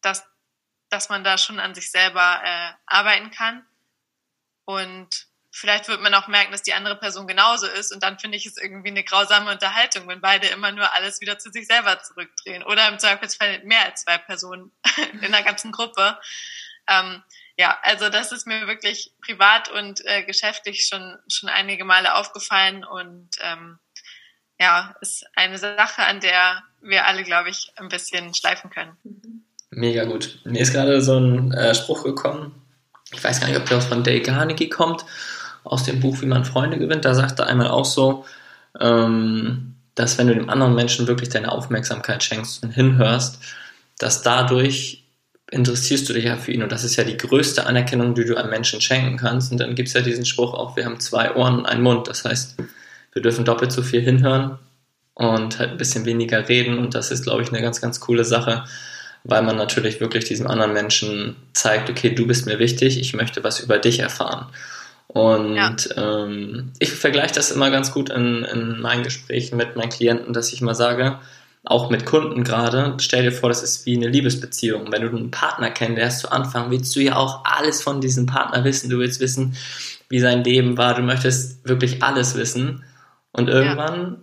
dass, 0.00 0.24
dass 0.88 1.08
man 1.08 1.24
da 1.24 1.38
schon 1.38 1.60
an 1.60 1.74
sich 1.74 1.90
selber 1.90 2.40
äh, 2.44 2.72
arbeiten 2.86 3.30
kann. 3.30 3.66
Und 4.64 5.29
vielleicht 5.50 5.88
wird 5.88 6.00
man 6.00 6.14
auch 6.14 6.28
merken, 6.28 6.52
dass 6.52 6.62
die 6.62 6.74
andere 6.74 6.96
Person 6.96 7.26
genauso 7.26 7.66
ist. 7.66 7.92
Und 7.92 8.02
dann 8.02 8.18
finde 8.18 8.36
ich 8.36 8.46
es 8.46 8.56
irgendwie 8.56 8.90
eine 8.90 9.04
grausame 9.04 9.50
Unterhaltung, 9.50 10.08
wenn 10.08 10.20
beide 10.20 10.46
immer 10.48 10.72
nur 10.72 10.92
alles 10.94 11.20
wieder 11.20 11.38
zu 11.38 11.50
sich 11.50 11.66
selber 11.66 12.00
zurückdrehen. 12.02 12.62
Oder 12.62 12.88
im 12.88 12.98
Zweifelsfall 12.98 13.62
mehr 13.64 13.84
als 13.84 14.02
zwei 14.02 14.18
Personen 14.18 14.72
in 15.22 15.32
der 15.32 15.42
ganzen 15.42 15.72
Gruppe. 15.72 16.18
Ähm, 16.88 17.22
ja, 17.56 17.78
also 17.82 18.08
das 18.08 18.32
ist 18.32 18.46
mir 18.46 18.66
wirklich 18.66 19.12
privat 19.22 19.70
und 19.70 20.04
äh, 20.06 20.24
geschäftlich 20.24 20.86
schon, 20.86 21.18
schon 21.28 21.48
einige 21.48 21.84
Male 21.84 22.14
aufgefallen 22.14 22.84
und 22.84 23.28
ähm, 23.42 23.78
ja, 24.58 24.94
ist 25.00 25.26
eine 25.34 25.58
Sache, 25.58 26.02
an 26.02 26.20
der 26.20 26.62
wir 26.80 27.06
alle, 27.06 27.22
glaube 27.22 27.50
ich, 27.50 27.72
ein 27.76 27.88
bisschen 27.88 28.34
schleifen 28.34 28.70
können. 28.70 28.96
Mega 29.70 30.04
gut. 30.04 30.40
Mir 30.44 30.60
ist 30.60 30.72
gerade 30.72 31.00
so 31.00 31.18
ein 31.18 31.52
äh, 31.52 31.74
Spruch 31.74 32.04
gekommen. 32.04 32.62
Ich 33.12 33.22
weiß 33.22 33.40
gar 33.40 33.48
nicht, 33.48 33.58
ob 33.58 33.66
der 33.66 33.80
von 33.80 34.04
Dale 34.04 34.22
Carnegie 34.22 34.68
kommt, 34.68 35.04
aus 35.64 35.84
dem 35.84 36.00
Buch 36.00 36.20
Wie 36.20 36.26
man 36.26 36.44
Freunde 36.44 36.78
gewinnt. 36.78 37.04
Da 37.04 37.14
sagt 37.14 37.38
er 37.38 37.46
einmal 37.46 37.68
auch 37.68 37.84
so, 37.84 38.24
ähm, 38.78 39.74
dass 39.94 40.18
wenn 40.18 40.28
du 40.28 40.34
dem 40.34 40.50
anderen 40.50 40.74
Menschen 40.74 41.06
wirklich 41.06 41.28
deine 41.28 41.52
Aufmerksamkeit 41.52 42.22
schenkst 42.22 42.62
und 42.62 42.70
hinhörst, 42.70 43.38
dass 43.98 44.22
dadurch 44.22 45.04
interessierst 45.50 46.08
du 46.08 46.12
dich 46.12 46.24
ja 46.24 46.36
für 46.36 46.52
ihn 46.52 46.62
und 46.62 46.70
das 46.70 46.84
ist 46.84 46.96
ja 46.96 47.04
die 47.04 47.16
größte 47.16 47.66
Anerkennung, 47.66 48.14
die 48.14 48.24
du 48.24 48.36
einem 48.36 48.50
Menschen 48.50 48.80
schenken 48.80 49.16
kannst. 49.16 49.50
Und 49.50 49.58
dann 49.58 49.74
gibt 49.74 49.88
es 49.88 49.94
ja 49.94 50.00
diesen 50.00 50.24
Spruch 50.24 50.54
auch, 50.54 50.76
wir 50.76 50.84
haben 50.84 51.00
zwei 51.00 51.34
Ohren 51.34 51.58
und 51.58 51.66
einen 51.66 51.82
Mund. 51.82 52.06
Das 52.08 52.24
heißt, 52.24 52.56
wir 53.12 53.22
dürfen 53.22 53.44
doppelt 53.44 53.72
so 53.72 53.82
viel 53.82 54.00
hinhören 54.00 54.58
und 55.14 55.58
halt 55.58 55.72
ein 55.72 55.76
bisschen 55.76 56.04
weniger 56.04 56.48
reden. 56.48 56.78
Und 56.78 56.94
das 56.94 57.10
ist, 57.10 57.24
glaube 57.24 57.42
ich, 57.42 57.48
eine 57.48 57.62
ganz, 57.62 57.80
ganz 57.80 58.00
coole 58.00 58.24
Sache, 58.24 58.64
weil 59.24 59.42
man 59.42 59.56
natürlich 59.56 60.00
wirklich 60.00 60.24
diesem 60.24 60.46
anderen 60.46 60.72
Menschen 60.72 61.36
zeigt, 61.52 61.90
okay, 61.90 62.14
du 62.14 62.26
bist 62.26 62.46
mir 62.46 62.58
wichtig, 62.58 62.98
ich 62.98 63.12
möchte 63.12 63.42
was 63.42 63.60
über 63.60 63.78
dich 63.78 63.98
erfahren. 63.98 64.46
Und 65.12 65.56
ja. 65.56 65.74
ähm, 65.96 66.72
ich 66.78 66.92
vergleiche 66.92 67.34
das 67.34 67.50
immer 67.50 67.70
ganz 67.70 67.90
gut 67.90 68.10
in, 68.10 68.44
in 68.44 68.80
meinen 68.80 69.02
Gesprächen 69.02 69.56
mit 69.56 69.74
meinen 69.74 69.90
Klienten, 69.90 70.32
dass 70.32 70.52
ich 70.52 70.60
mal 70.60 70.74
sage, 70.74 71.18
auch 71.64 71.90
mit 71.90 72.06
Kunden 72.06 72.44
gerade, 72.44 72.94
stell 73.00 73.24
dir 73.24 73.32
vor, 73.32 73.48
das 73.48 73.62
ist 73.62 73.84
wie 73.86 73.96
eine 73.96 74.08
Liebesbeziehung. 74.08 74.92
Wenn 74.92 75.02
du 75.02 75.08
einen 75.08 75.30
Partner 75.32 75.70
kennenlernst 75.70 76.20
zu 76.20 76.30
Anfang, 76.30 76.70
willst 76.70 76.94
du 76.94 77.00
ja 77.00 77.16
auch 77.16 77.44
alles 77.44 77.82
von 77.82 78.00
diesem 78.00 78.26
Partner 78.26 78.62
wissen. 78.64 78.88
Du 78.88 78.98
willst 78.98 79.20
wissen, 79.20 79.56
wie 80.08 80.20
sein 80.20 80.44
Leben 80.44 80.78
war. 80.78 80.94
Du 80.94 81.02
möchtest 81.02 81.68
wirklich 81.68 82.02
alles 82.02 82.36
wissen. 82.36 82.84
Und 83.32 83.48
irgendwann 83.48 84.00
ja. 84.00 84.16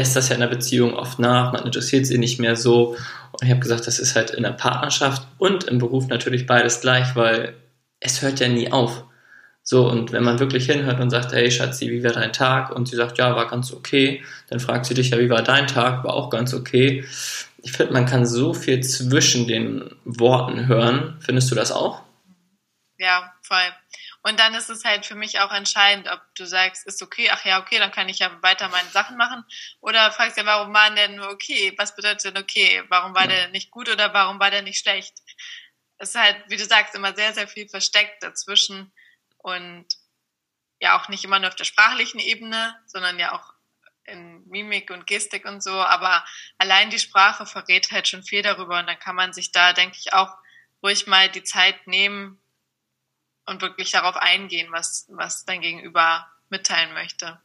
lässt 0.00 0.16
das 0.16 0.28
ja 0.28 0.34
in 0.34 0.42
der 0.42 0.48
Beziehung 0.48 0.94
oft 0.94 1.18
nach. 1.18 1.52
Man 1.52 1.64
interessiert 1.64 2.06
sie 2.06 2.18
nicht 2.18 2.38
mehr 2.38 2.56
so. 2.56 2.96
Und 3.32 3.42
ich 3.42 3.50
habe 3.50 3.60
gesagt, 3.60 3.86
das 3.86 3.98
ist 3.98 4.14
halt 4.14 4.30
in 4.30 4.42
der 4.42 4.52
Partnerschaft 4.52 5.26
und 5.38 5.64
im 5.64 5.78
Beruf 5.78 6.08
natürlich 6.08 6.46
beides 6.46 6.82
gleich, 6.82 7.16
weil 7.16 7.54
es 8.00 8.20
hört 8.22 8.38
ja 8.38 8.48
nie 8.48 8.70
auf. 8.70 9.04
So, 9.66 9.88
und 9.88 10.12
wenn 10.12 10.22
man 10.22 10.38
wirklich 10.40 10.66
hinhört 10.66 11.00
und 11.00 11.08
sagt, 11.08 11.32
hey 11.32 11.50
Schatzi, 11.50 11.90
wie 11.90 12.04
war 12.04 12.12
dein 12.12 12.34
Tag? 12.34 12.70
Und 12.70 12.86
sie 12.86 12.96
sagt, 12.96 13.16
ja, 13.16 13.34
war 13.34 13.48
ganz 13.48 13.72
okay, 13.72 14.22
dann 14.50 14.60
fragt 14.60 14.84
sie 14.84 14.92
dich 14.92 15.08
ja, 15.08 15.18
wie 15.18 15.30
war 15.30 15.42
dein 15.42 15.66
Tag? 15.66 16.04
War 16.04 16.12
auch 16.12 16.28
ganz 16.28 16.52
okay. 16.52 17.02
Ich 17.62 17.72
finde, 17.72 17.94
man 17.94 18.04
kann 18.04 18.26
so 18.26 18.52
viel 18.52 18.82
zwischen 18.82 19.48
den 19.48 19.96
Worten 20.04 20.66
hören. 20.66 21.18
Findest 21.24 21.50
du 21.50 21.54
das 21.54 21.72
auch? 21.72 22.02
Ja, 22.98 23.32
voll. 23.40 23.72
Und 24.22 24.38
dann 24.38 24.54
ist 24.54 24.68
es 24.68 24.84
halt 24.84 25.06
für 25.06 25.14
mich 25.14 25.40
auch 25.40 25.50
entscheidend, 25.50 26.08
ob 26.10 26.20
du 26.34 26.44
sagst, 26.44 26.86
ist 26.86 27.02
okay, 27.02 27.30
ach 27.32 27.46
ja, 27.46 27.58
okay, 27.58 27.78
dann 27.78 27.90
kann 27.90 28.10
ich 28.10 28.18
ja 28.18 28.30
weiter 28.42 28.68
meine 28.68 28.88
Sachen 28.90 29.16
machen. 29.16 29.44
Oder 29.80 30.12
fragst 30.12 30.36
ja, 30.36 30.44
warum 30.44 30.74
war 30.74 30.94
denn 30.94 31.16
nur 31.16 31.30
okay? 31.30 31.72
Was 31.78 31.96
bedeutet 31.96 32.24
denn 32.24 32.42
okay? 32.42 32.82
Warum 32.88 33.14
war 33.14 33.22
ja. 33.22 33.28
der 33.28 33.48
nicht 33.48 33.70
gut 33.70 33.88
oder 33.88 34.12
warum 34.12 34.38
war 34.40 34.50
der 34.50 34.60
nicht 34.60 34.78
schlecht? 34.78 35.14
Es 35.96 36.10
ist 36.10 36.20
halt, 36.20 36.36
wie 36.48 36.56
du 36.56 36.66
sagst, 36.66 36.94
immer 36.94 37.14
sehr, 37.14 37.32
sehr 37.32 37.48
viel 37.48 37.66
versteckt 37.66 38.22
dazwischen 38.22 38.92
und 39.44 39.86
ja 40.80 40.98
auch 40.98 41.08
nicht 41.08 41.24
immer 41.24 41.38
nur 41.38 41.48
auf 41.48 41.54
der 41.54 41.64
sprachlichen 41.64 42.18
Ebene, 42.18 42.74
sondern 42.86 43.18
ja 43.18 43.32
auch 43.32 43.54
in 44.04 44.46
Mimik 44.48 44.90
und 44.90 45.06
Gestik 45.06 45.44
und 45.44 45.62
so. 45.62 45.72
Aber 45.72 46.24
allein 46.58 46.90
die 46.90 46.98
Sprache 46.98 47.46
verrät 47.46 47.90
halt 47.90 48.08
schon 48.08 48.22
viel 48.22 48.42
darüber 48.42 48.78
und 48.78 48.86
dann 48.86 48.98
kann 48.98 49.16
man 49.16 49.32
sich 49.32 49.52
da, 49.52 49.72
denke 49.72 49.96
ich, 49.98 50.12
auch 50.12 50.36
ruhig 50.82 51.06
mal 51.06 51.30
die 51.30 51.44
Zeit 51.44 51.86
nehmen, 51.86 52.40
und 53.46 53.62
wirklich 53.62 53.90
darauf 53.90 54.16
eingehen, 54.16 54.72
was, 54.72 55.06
was 55.08 55.44
dein 55.44 55.60
Gegenüber 55.60 56.26
mitteilen 56.48 56.92
möchte. 56.94 57.40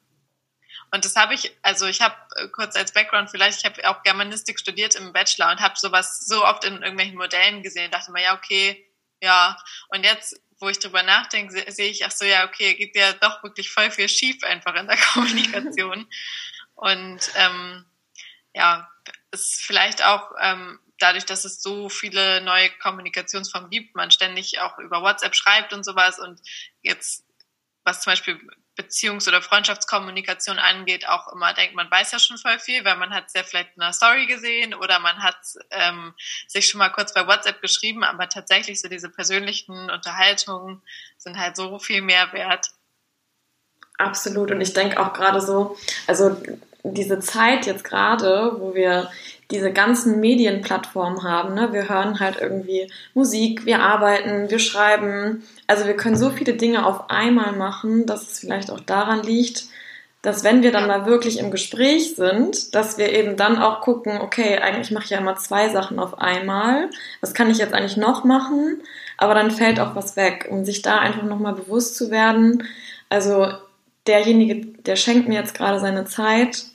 Und 0.91 1.05
das 1.05 1.15
habe 1.15 1.33
ich, 1.33 1.55
also 1.61 1.85
ich 1.85 2.01
habe 2.01 2.15
äh, 2.37 2.47
kurz 2.47 2.75
als 2.75 2.93
Background 2.93 3.29
vielleicht, 3.29 3.59
ich 3.59 3.65
habe 3.65 3.89
auch 3.89 4.01
Germanistik 4.03 4.59
studiert 4.59 4.95
im 4.95 5.13
Bachelor 5.13 5.51
und 5.51 5.59
habe 5.59 5.77
sowas 5.77 6.25
so 6.25 6.45
oft 6.45 6.63
in 6.63 6.81
irgendwelchen 6.81 7.17
Modellen 7.17 7.61
gesehen, 7.61 7.91
dachte 7.91 8.11
mir, 8.11 8.23
ja, 8.23 8.35
okay, 8.35 8.87
ja. 9.21 9.57
Und 9.89 10.03
jetzt, 10.03 10.41
wo 10.59 10.69
ich 10.69 10.79
drüber 10.79 11.03
nachdenke, 11.03 11.71
sehe 11.71 11.89
ich, 11.89 12.05
ach 12.05 12.11
so, 12.11 12.25
ja, 12.25 12.45
okay, 12.45 12.75
geht 12.75 12.95
ja 12.95 13.13
doch 13.13 13.43
wirklich 13.43 13.71
voll 13.71 13.91
viel 13.91 14.09
schief 14.09 14.43
einfach 14.43 14.75
in 14.75 14.87
der 14.87 14.97
Kommunikation. 15.13 16.07
und 16.75 17.31
ähm, 17.35 17.85
ja, 18.53 18.89
ist 19.31 19.61
vielleicht 19.61 20.03
auch 20.03 20.31
ähm, 20.41 20.79
dadurch, 20.97 21.25
dass 21.25 21.45
es 21.45 21.61
so 21.61 21.89
viele 21.89 22.41
neue 22.41 22.69
Kommunikationsformen 22.69 23.69
gibt, 23.69 23.95
man 23.95 24.11
ständig 24.11 24.59
auch 24.59 24.77
über 24.79 25.01
WhatsApp 25.01 25.35
schreibt 25.35 25.73
und 25.73 25.83
sowas 25.83 26.19
und 26.19 26.41
jetzt, 26.81 27.25
was 27.83 28.01
zum 28.01 28.11
Beispiel 28.11 28.39
Beziehungs- 28.79 29.27
oder 29.27 29.41
Freundschaftskommunikation 29.41 30.57
angeht, 30.57 31.07
auch 31.07 31.31
immer 31.33 31.53
denkt, 31.53 31.75
man 31.75 31.91
weiß 31.91 32.13
ja 32.13 32.19
schon 32.19 32.37
voll 32.37 32.57
viel, 32.59 32.85
weil 32.85 32.95
man 32.95 33.13
hat 33.13 33.25
es 33.27 33.33
ja 33.33 33.43
vielleicht 33.43 33.75
in 33.75 33.81
einer 33.81 33.93
Story 33.93 34.25
gesehen 34.25 34.73
oder 34.73 34.99
man 34.99 35.21
hat 35.21 35.37
ähm, 35.71 36.13
sich 36.47 36.67
schon 36.67 36.79
mal 36.79 36.89
kurz 36.89 37.13
bei 37.13 37.27
WhatsApp 37.27 37.61
geschrieben, 37.61 38.03
aber 38.03 38.29
tatsächlich 38.29 38.79
so 38.79 38.87
diese 38.87 39.09
persönlichen 39.09 39.89
Unterhaltungen 39.89 40.81
sind 41.17 41.37
halt 41.37 41.57
so 41.57 41.77
viel 41.79 42.01
mehr 42.01 42.31
wert. 42.31 42.67
Absolut. 43.97 44.51
Und 44.51 44.61
ich 44.61 44.73
denke 44.73 44.97
auch 44.99 45.11
gerade 45.11 45.41
so, 45.41 45.77
also 46.07 46.41
diese 46.83 47.19
Zeit 47.19 47.65
jetzt 47.65 47.83
gerade, 47.83 48.53
wo 48.59 48.73
wir 48.73 49.11
diese 49.51 49.71
ganzen 49.71 50.19
Medienplattformen 50.19 51.23
haben. 51.23 51.55
Ne? 51.55 51.73
Wir 51.73 51.89
hören 51.89 52.19
halt 52.19 52.37
irgendwie 52.39 52.91
Musik, 53.13 53.65
wir 53.65 53.79
arbeiten, 53.79 54.49
wir 54.49 54.59
schreiben. 54.59 55.43
Also 55.65 55.85
wir 55.85 55.95
können 55.95 56.15
so 56.15 56.29
viele 56.29 56.53
Dinge 56.53 56.85
auf 56.85 57.09
einmal 57.09 57.53
machen, 57.53 58.05
dass 58.05 58.31
es 58.31 58.39
vielleicht 58.39 58.69
auch 58.69 58.79
daran 58.79 59.23
liegt, 59.23 59.65
dass 60.21 60.43
wenn 60.43 60.63
wir 60.63 60.71
dann 60.71 60.87
mal 60.87 61.05
wirklich 61.05 61.39
im 61.39 61.49
Gespräch 61.49 62.15
sind, 62.15 62.75
dass 62.75 62.97
wir 62.97 63.11
eben 63.13 63.37
dann 63.37 63.57
auch 63.57 63.81
gucken, 63.81 64.19
okay, 64.19 64.57
eigentlich 64.57 64.91
mache 64.91 65.05
ich 65.05 65.09
ja 65.11 65.17
immer 65.17 65.37
zwei 65.37 65.69
Sachen 65.69 65.97
auf 65.97 66.19
einmal. 66.19 66.89
Was 67.21 67.33
kann 67.33 67.49
ich 67.49 67.57
jetzt 67.57 67.73
eigentlich 67.73 67.97
noch 67.97 68.25
machen? 68.25 68.83
Aber 69.17 69.33
dann 69.33 69.49
fällt 69.49 69.79
auch 69.79 69.95
was 69.95 70.15
weg, 70.17 70.47
um 70.51 70.65
sich 70.65 70.81
da 70.81 70.99
einfach 70.99 71.23
nochmal 71.23 71.53
bewusst 71.53 71.95
zu 71.95 72.11
werden. 72.11 72.63
Also 73.07 73.47
derjenige, 74.07 74.65
der 74.83 74.97
schenkt 74.97 75.29
mir 75.29 75.39
jetzt 75.39 75.55
gerade 75.55 75.79
seine 75.79 76.05
Zeit 76.05 76.65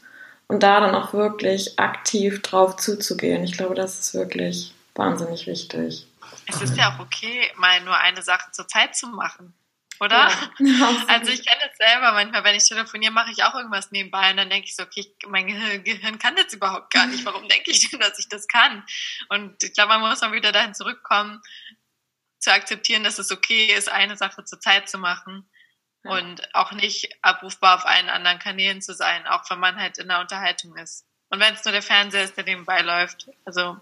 und 0.48 0.62
da 0.62 0.80
dann 0.80 0.94
auch 0.94 1.12
wirklich 1.12 1.78
aktiv 1.78 2.42
drauf 2.42 2.76
zuzugehen. 2.76 3.44
Ich 3.44 3.56
glaube, 3.56 3.74
das 3.74 3.98
ist 3.98 4.14
wirklich 4.14 4.74
wahnsinnig 4.94 5.46
wichtig. 5.46 6.06
Es 6.46 6.60
ist 6.60 6.76
ja 6.76 6.94
auch 6.94 7.00
okay, 7.00 7.50
mal 7.56 7.80
nur 7.82 7.96
eine 7.96 8.22
Sache 8.22 8.50
zur 8.52 8.68
Zeit 8.68 8.96
zu 8.96 9.08
machen, 9.08 9.54
oder? 10.00 10.30
Ja, 10.58 10.96
also 11.08 11.32
ich 11.32 11.46
kenne 11.46 11.62
es 11.70 11.76
selber 11.78 12.12
manchmal, 12.12 12.44
wenn 12.44 12.54
ich 12.54 12.68
telefoniere, 12.68 13.12
mache 13.12 13.30
ich 13.30 13.42
auch 13.44 13.54
irgendwas 13.54 13.90
nebenbei 13.90 14.30
und 14.30 14.36
dann 14.36 14.50
denke 14.50 14.66
ich 14.66 14.76
so, 14.76 14.82
okay, 14.82 15.06
mein 15.28 15.46
Gehirn 15.82 16.18
kann 16.18 16.36
das 16.36 16.52
überhaupt 16.52 16.92
gar 16.92 17.06
nicht. 17.06 17.24
Warum 17.24 17.48
denke 17.48 17.70
ich 17.70 17.90
denn, 17.90 18.00
dass 18.00 18.18
ich 18.18 18.28
das 18.28 18.46
kann? 18.46 18.84
Und 19.30 19.62
ich 19.62 19.72
glaube, 19.72 19.88
man 19.98 20.10
muss 20.10 20.20
mal 20.20 20.32
wieder 20.32 20.52
dahin 20.52 20.74
zurückkommen, 20.74 21.40
zu 22.38 22.52
akzeptieren, 22.52 23.04
dass 23.04 23.18
es 23.18 23.32
okay 23.32 23.72
ist, 23.74 23.90
eine 23.90 24.16
Sache 24.16 24.44
zur 24.44 24.60
Zeit 24.60 24.88
zu 24.88 24.98
machen 24.98 25.48
und 26.04 26.54
auch 26.54 26.72
nicht 26.72 27.10
abrufbar 27.22 27.76
auf 27.76 27.86
allen 27.86 28.08
anderen 28.08 28.38
Kanälen 28.38 28.82
zu 28.82 28.94
sein, 28.94 29.26
auch 29.26 29.48
wenn 29.50 29.58
man 29.58 29.76
halt 29.76 29.98
in 29.98 30.08
der 30.08 30.20
Unterhaltung 30.20 30.76
ist. 30.76 31.04
Und 31.30 31.40
wenn 31.40 31.54
es 31.54 31.64
nur 31.64 31.72
der 31.72 31.82
Fernseher 31.82 32.24
ist, 32.24 32.36
der 32.36 32.44
nebenbei 32.44 32.80
läuft. 32.82 33.28
Also. 33.44 33.76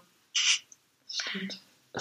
Stimmt. 1.07 1.59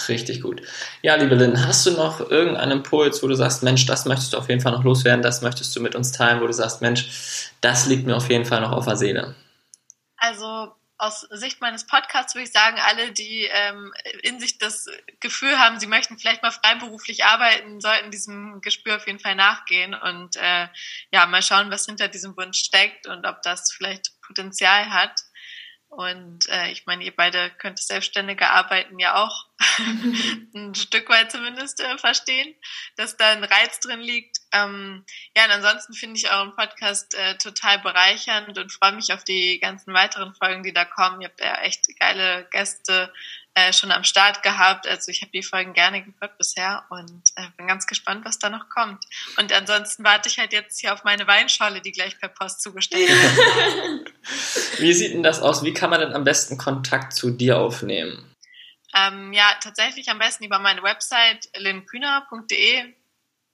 Richtig 0.09 0.41
gut. 0.41 0.63
Ja, 1.03 1.17
liebe 1.17 1.35
Lynn, 1.35 1.67
hast 1.67 1.85
du 1.85 1.91
noch 1.91 2.31
irgendeinen 2.31 2.73
Impuls, 2.73 3.23
wo 3.23 3.29
du 3.29 3.35
sagst, 3.35 3.63
Mensch, 3.63 3.85
das 3.85 4.07
möchtest 4.07 4.33
du 4.33 4.39
auf 4.39 4.49
jeden 4.49 4.63
Fall 4.63 4.73
noch 4.73 4.85
loswerden, 4.85 5.21
das 5.21 5.43
möchtest 5.43 5.77
du 5.77 5.81
mit 5.81 5.95
uns 5.95 6.13
teilen, 6.13 6.41
wo 6.41 6.47
du 6.47 6.53
sagst, 6.55 6.81
Mensch, 6.81 7.51
das 7.61 7.87
liegt 7.87 8.07
mir 8.07 8.17
auf 8.17 8.31
jeden 8.31 8.47
Fall 8.47 8.63
noch 8.63 8.73
auf 8.73 8.87
der 8.87 8.97
Seele? 8.97 9.35
Also 10.17 10.75
aus 11.03 11.23
Sicht 11.31 11.61
meines 11.61 11.85
Podcasts 11.85 12.35
würde 12.37 12.45
ich 12.45 12.53
sagen, 12.53 12.79
alle, 12.79 13.11
die 13.11 13.49
ähm, 13.53 13.93
in 14.23 14.39
sich 14.39 14.59
das 14.59 14.87
Gefühl 15.19 15.59
haben, 15.59 15.81
sie 15.81 15.89
möchten 15.89 16.17
vielleicht 16.17 16.45
mal 16.45 16.53
freiberuflich 16.53 17.25
arbeiten, 17.25 17.81
sollten 17.81 18.13
diesem 18.13 18.61
Gespür 18.61 18.97
auf 18.97 19.07
jeden 19.09 19.19
Fall 19.19 19.35
nachgehen 19.35 19.95
und 19.95 20.37
äh, 20.37 20.69
ja, 21.11 21.27
mal 21.27 21.43
schauen, 21.43 21.73
was 21.73 21.87
hinter 21.87 22.07
diesem 22.07 22.37
Wunsch 22.37 22.59
steckt 22.61 23.09
und 23.09 23.27
ob 23.27 23.43
das 23.43 23.73
vielleicht 23.73 24.13
Potenzial 24.23 24.91
hat. 24.91 25.25
Und 25.93 26.49
äh, 26.49 26.71
ich 26.71 26.87
meine, 26.87 27.05
ihr 27.05 27.15
beide 27.15 27.51
könnt 27.59 27.79
selbstständige 27.79 28.49
Arbeiten 28.49 28.99
ja 28.99 29.23
auch 29.23 29.45
ein 30.55 30.75
Stück 30.75 31.11
weit 31.11 31.31
zumindest 31.31 31.81
äh, 31.83 31.99
verstehen, 31.99 32.55
dass 32.97 33.19
da 33.19 33.29
ein 33.29 33.45
Reiz 33.45 33.79
drin 33.81 34.01
liegt. 34.01 34.39
Ähm, 34.53 35.05
ja, 35.37 35.45
und 35.45 35.51
ansonsten 35.51 35.93
finde 35.93 36.17
ich 36.17 36.33
euren 36.33 36.57
Podcast 36.57 37.15
äh, 37.15 37.37
total 37.37 37.79
bereichernd 37.81 38.57
und 38.57 38.73
freue 38.73 38.93
mich 38.93 39.13
auf 39.13 39.23
die 39.23 39.61
ganzen 39.61 39.93
weiteren 39.93 40.35
Folgen, 40.35 40.63
die 40.63 40.73
da 40.73 40.87
kommen. 40.87 41.21
Ihr 41.21 41.29
habt 41.29 41.43
ja 41.43 41.57
echt 41.61 41.87
geile 42.01 42.49
Gäste 42.51 43.13
äh, 43.55 43.73
schon 43.73 43.91
am 43.91 44.05
Start 44.05 44.43
gehabt. 44.43 44.87
Also 44.87 45.11
ich 45.11 45.23
habe 45.23 45.33
die 45.33 45.43
Folgen 45.43 45.75
gerne 45.75 46.03
gehört 46.03 46.39
bisher 46.39 46.85
und 46.89 47.23
äh, 47.37 47.47
bin 47.57 47.67
ganz 47.67 47.87
gespannt, 47.87 48.25
was 48.25 48.39
da 48.39 48.49
noch 48.49 48.69
kommt. 48.69 49.05
Und 49.39 49.53
ansonsten 49.53 50.05
warte 50.05 50.29
ich 50.29 50.39
halt 50.39 50.53
jetzt 50.53 50.81
hier 50.81 50.93
auf 50.93 51.05
meine 51.05 51.27
Weinschorle, 51.27 51.81
die 51.81 51.93
gleich 51.93 52.19
per 52.19 52.29
Post 52.29 52.63
zugestellt 52.63 53.09
wird. 53.09 54.13
Wie 54.79 54.93
sieht 54.93 55.13
denn 55.13 55.23
das 55.23 55.41
aus? 55.41 55.63
Wie 55.63 55.75
kann 55.75 55.91
man 55.91 56.01
denn 56.01 56.15
am 56.15 56.25
besten 56.25 56.57
Kontakt 56.57 57.13
zu 57.13 57.31
dir 57.31 57.59
aufnehmen? 57.59 58.35
Ähm, 58.95 59.33
ja, 59.33 59.55
tatsächlich 59.61 60.09
am 60.09 60.19
besten 60.19 60.45
über 60.45 60.59
meine 60.59 60.83
Website 60.83 61.49
linkühner.de. 61.57 62.95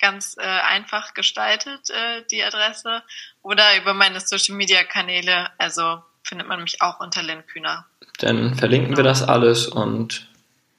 Ganz 0.01 0.37
äh, 0.39 0.43
einfach 0.43 1.15
gestaltet, 1.15 1.91
äh, 1.91 2.23
die 2.31 2.43
Adresse. 2.45 3.03
Oder 3.43 3.77
über 3.77 3.95
meine 3.95 4.21
Social 4.21 4.55
Media 4.55 4.85
Kanäle. 4.85 5.51
Also 5.59 6.03
findet 6.29 6.47
man 6.47 6.63
mich 6.63 6.83
auch 6.83 7.01
unter 7.01 7.23
Lynn 7.23 7.47
Kühner. 7.47 7.87
Dann 8.19 8.55
verlinken 8.55 8.97
wir 8.97 9.05
das 9.05 9.23
alles 9.23 9.67
und 9.67 10.29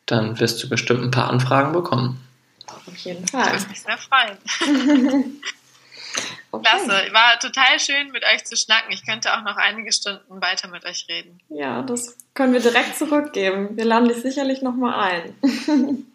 dann 0.06 0.40
wirst 0.40 0.64
du 0.64 0.70
bestimmt 0.70 1.04
ein 1.04 1.12
paar 1.12 1.30
Anfragen 1.30 1.74
bekommen. 1.74 2.24
Auf 2.68 2.98
jeden 2.98 3.28
Fall. 3.28 3.48
Ich 3.48 3.54
würde 3.54 3.70
mich 3.70 3.82
sehr 3.82 3.98
freuen. 3.98 4.38
okay. 6.52 6.64
Klasse. 6.64 7.14
War 7.14 7.40
total 7.40 7.80
schön, 7.80 8.12
mit 8.12 8.24
euch 8.24 8.46
zu 8.46 8.56
schnacken. 8.56 8.92
Ich 8.92 9.06
könnte 9.06 9.34
auch 9.34 9.44
noch 9.44 9.58
einige 9.58 9.92
Stunden 9.92 10.42
weiter 10.42 10.68
mit 10.68 10.86
euch 10.86 11.08
reden. 11.10 11.40
Ja, 11.50 11.82
das 11.82 12.18
können 12.34 12.54
wir 12.54 12.60
direkt 12.60 12.98
zurückgeben. 12.98 13.76
Wir 13.76 13.86
laden 13.86 14.08
dich 14.08 14.22
sicherlich 14.22 14.62
nochmal 14.62 15.12
ein. 15.12 15.36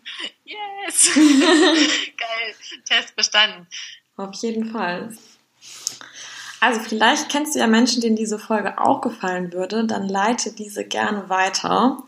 yes! 0.44 1.11
Geil. 1.14 2.55
Test 2.88 3.16
bestanden. 3.16 3.66
Auf 4.16 4.35
jeden 4.37 4.70
Fall. 4.70 5.16
Also 6.64 6.81
vielleicht 6.81 7.29
kennst 7.29 7.55
du 7.55 7.59
ja 7.59 7.66
Menschen, 7.66 8.00
denen 8.00 8.16
diese 8.16 8.38
Folge 8.38 8.79
auch 8.79 9.03
gefallen 9.03 9.53
würde, 9.53 9.85
dann 9.85 10.09
leite 10.09 10.50
diese 10.50 10.83
gerne 10.83 11.29
weiter. 11.29 11.98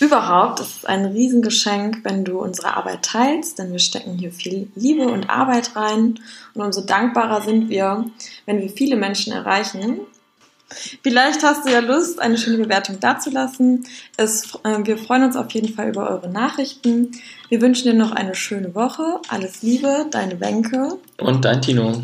Überhaupt 0.00 0.58
ist 0.58 0.78
es 0.78 0.84
ein 0.84 1.04
Riesengeschenk, 1.04 2.00
wenn 2.02 2.24
du 2.24 2.40
unsere 2.40 2.76
Arbeit 2.76 3.04
teilst, 3.04 3.60
denn 3.60 3.70
wir 3.70 3.78
stecken 3.78 4.18
hier 4.18 4.32
viel 4.32 4.68
Liebe 4.74 5.06
und 5.06 5.30
Arbeit 5.30 5.76
rein 5.76 6.18
und 6.54 6.60
umso 6.60 6.80
dankbarer 6.80 7.42
sind 7.42 7.68
wir, 7.68 8.04
wenn 8.46 8.60
wir 8.60 8.68
viele 8.68 8.96
Menschen 8.96 9.32
erreichen. 9.32 10.00
Vielleicht 11.04 11.44
hast 11.44 11.64
du 11.64 11.70
ja 11.70 11.78
Lust, 11.78 12.20
eine 12.20 12.36
schöne 12.36 12.58
Bewertung 12.58 12.98
dazulassen. 12.98 13.86
Es, 14.16 14.58
äh, 14.64 14.78
wir 14.82 14.98
freuen 14.98 15.22
uns 15.22 15.36
auf 15.36 15.52
jeden 15.52 15.72
Fall 15.72 15.88
über 15.88 16.10
eure 16.10 16.28
Nachrichten. 16.28 17.12
Wir 17.48 17.60
wünschen 17.60 17.84
dir 17.84 17.94
noch 17.94 18.10
eine 18.10 18.34
schöne 18.34 18.74
Woche. 18.74 19.20
Alles 19.28 19.62
Liebe, 19.62 20.06
deine 20.10 20.40
Wenke. 20.40 20.98
Und 21.18 21.44
dein 21.44 21.62
Tino. 21.62 22.02